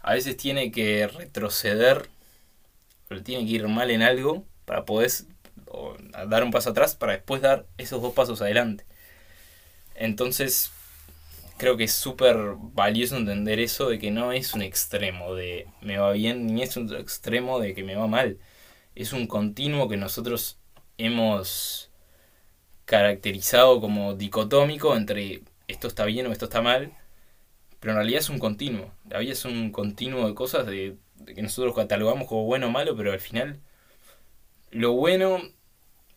A 0.00 0.14
veces 0.14 0.36
tiene 0.36 0.72
que 0.72 1.06
retroceder, 1.06 2.08
tiene 3.24 3.46
que 3.46 3.52
ir 3.52 3.68
mal 3.68 3.90
en 3.92 4.02
algo 4.02 4.44
para 4.64 4.84
poder 4.84 5.12
o 5.72 5.96
dar 6.28 6.44
un 6.44 6.50
paso 6.50 6.70
atrás 6.70 6.94
para 6.94 7.12
después 7.14 7.42
dar 7.42 7.66
esos 7.78 8.02
dos 8.02 8.12
pasos 8.14 8.42
adelante. 8.42 8.84
Entonces, 9.94 10.72
creo 11.56 11.76
que 11.76 11.84
es 11.84 11.92
súper 11.92 12.36
valioso 12.58 13.16
entender 13.16 13.58
eso 13.60 13.88
de 13.88 13.98
que 13.98 14.10
no 14.10 14.32
es 14.32 14.54
un 14.54 14.62
extremo 14.62 15.34
de 15.34 15.68
me 15.80 15.98
va 15.98 16.12
bien, 16.12 16.46
ni 16.46 16.62
es 16.62 16.76
un 16.76 16.94
extremo 16.94 17.60
de 17.60 17.74
que 17.74 17.84
me 17.84 17.96
va 17.96 18.06
mal. 18.06 18.38
Es 18.94 19.12
un 19.12 19.26
continuo 19.26 19.88
que 19.88 19.96
nosotros 19.96 20.58
hemos 20.98 21.90
caracterizado 22.84 23.80
como 23.80 24.14
dicotómico 24.14 24.96
entre 24.96 25.42
esto 25.68 25.88
está 25.88 26.04
bien 26.04 26.26
o 26.26 26.32
esto 26.32 26.46
está 26.46 26.60
mal, 26.62 26.92
pero 27.80 27.92
en 27.92 27.96
realidad 27.98 28.20
es 28.20 28.28
un 28.28 28.38
continuo. 28.38 28.92
La 29.08 29.18
vida 29.18 29.32
es 29.32 29.44
un 29.44 29.72
continuo 29.72 30.26
de 30.28 30.34
cosas 30.34 30.66
de 30.66 30.96
que 31.26 31.42
nosotros 31.42 31.74
catalogamos 31.74 32.28
como 32.28 32.44
bueno 32.44 32.68
o 32.68 32.70
malo, 32.70 32.96
pero 32.96 33.12
al 33.12 33.20
final 33.20 33.60
lo 34.70 34.92
bueno 34.92 35.40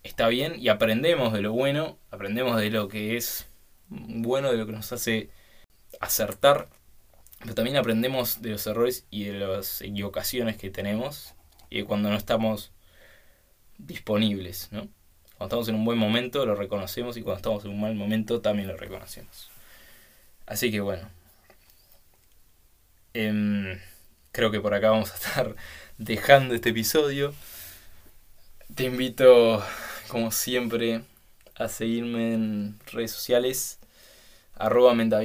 está 0.06 0.28
bien 0.28 0.56
y 0.58 0.70
aprendemos 0.70 1.34
de 1.34 1.41
lo 1.41 1.52
bueno, 1.52 1.98
aprendemos 2.12 2.58
de 2.58 2.70
lo 2.70 2.88
que 2.88 3.18
es 3.18 3.48
bueno, 3.88 4.52
de 4.52 4.58
lo 4.58 4.65
que 4.65 4.72
nos 4.72 4.91
hace 4.91 5.30
acertar, 6.00 6.70
pero 7.39 7.56
también 7.56 7.78
aprendemos 7.78 8.41
de 8.41 8.52
los 8.52 8.68
errores 8.68 9.06
y 9.10 9.26
de 9.26 9.39
las 9.39 9.82
equivocaciones 9.82 10.58
que 10.58 10.70
tenemos 10.70 11.34
y 11.70 11.84
cuando 11.84 12.10
no 12.10 12.18
estamos 12.18 12.72
disponibles, 13.78 14.70
¿no? 14.72 14.88
Cuando 15.38 15.56
estamos 15.56 15.68
en 15.70 15.76
un 15.76 15.86
buen 15.86 15.98
momento 15.98 16.46
lo 16.46 16.56
reconocemos 16.56 17.18
y 17.18 17.24
cuando 17.24 17.38
estamos 17.38 17.65
en 17.65 17.72
un 17.72 17.82
mal 17.82 17.96
momento 17.96 18.41
también 18.41 18.68
lo 18.68 18.78
reconocemos. 18.78 19.50
Así 20.46 20.72
que 20.72 20.82
bueno, 20.82 21.10
em, 23.13 23.80
creo 24.32 24.52
que 24.52 24.62
por 24.62 24.76
acá 24.76 24.91
vamos 24.91 25.12
a 25.12 25.15
estar 25.15 25.56
dejando 25.98 26.54
este 26.54 26.70
episodio. 26.70 27.34
Te 28.76 28.84
invito 28.84 29.63
como 30.08 30.32
siempre, 30.32 31.04
a 31.56 31.68
seguirme 31.68 32.34
en 32.34 32.80
redes 32.91 33.12
sociales. 33.12 33.80
Arroba 34.54 34.94
mente 34.94 35.18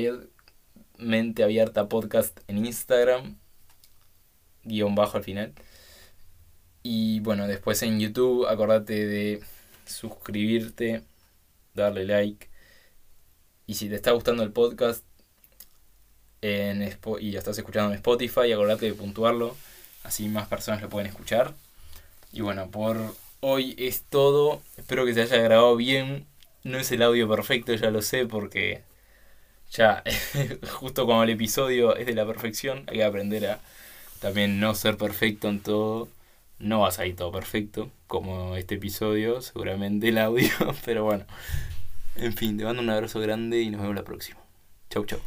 podcast 1.88 2.40
en 2.49 2.64
Instagram. 2.64 3.38
Guión 4.64 4.95
bajo 4.95 5.16
al 5.16 5.25
final. 5.25 5.55
Y 6.83 7.21
bueno, 7.21 7.47
después 7.47 7.83
en 7.83 8.01
YouTube, 8.01 8.47
acordate 8.47 9.07
de 9.07 9.43
suscribirte, 9.87 11.03
darle 11.75 12.05
like. 12.05 12.49
Y 13.66 13.75
si 13.75 13.88
te 13.88 13.97
está 13.97 14.12
gustando 14.12 14.43
el 14.43 14.53
podcast 14.53 15.05
en 16.43 16.83
y 17.21 17.33
lo 17.33 17.38
estás 17.38 17.59
escuchando 17.59 17.90
en 17.90 17.97
Spotify, 17.97 18.53
acordate 18.53 18.87
de 18.87 18.95
puntuarlo. 18.95 19.57
Así 20.05 20.29
más 20.29 20.49
personas 20.49 20.81
lo 20.81 20.88
pueden 20.88 21.09
escuchar. 21.09 21.55
Y 22.33 22.40
bueno, 22.40 22.71
por 22.71 23.14
hoy 23.40 23.74
es 23.79 24.05
todo. 24.05 24.62
Espero 24.76 25.05
que 25.05 25.14
se 25.14 25.22
haya 25.22 25.38
grabado 25.38 25.76
bien. 25.76 26.26
No 26.64 26.79
es 26.79 26.92
el 26.92 27.03
audio 27.03 27.29
perfecto, 27.29 27.74
ya 27.74 27.90
lo 27.90 28.03
sé, 28.03 28.26
porque 28.26 28.83
ya 29.70 30.03
justo 30.72 31.07
como 31.07 31.22
el 31.22 31.31
episodio 31.31 31.96
es 31.96 32.07
de 32.07 32.14
la 32.14 32.26
perfección, 32.26 32.85
hay 32.88 32.98
que 32.98 33.05
aprender 33.05 33.46
a 33.46 33.61
también 34.20 34.61
no 34.61 34.74
ser 34.74 34.96
perfecto 34.96 35.48
en 35.48 35.61
todo. 35.61 36.09
No 36.59 36.81
va 36.81 36.88
a 36.88 36.92
salir 36.92 37.16
todo 37.16 37.33
perfecto, 37.33 37.90
como 38.07 38.57
este 38.57 38.74
episodio, 38.76 39.40
seguramente 39.42 40.09
el 40.09 40.18
audio, 40.18 40.50
pero 40.85 41.05
bueno, 41.05 41.24
En 42.16 42.35
fin, 42.35 42.59
te 42.59 42.64
mando 42.64 42.83
un 42.83 42.90
abrazo 42.90 43.20
grande 43.20 43.62
y 43.62 43.70
nos 43.70 43.81
vemos 43.81 43.96
la 43.96 44.05
próxima. 44.05 44.40
Chau, 44.90 45.05
chau. 45.07 45.20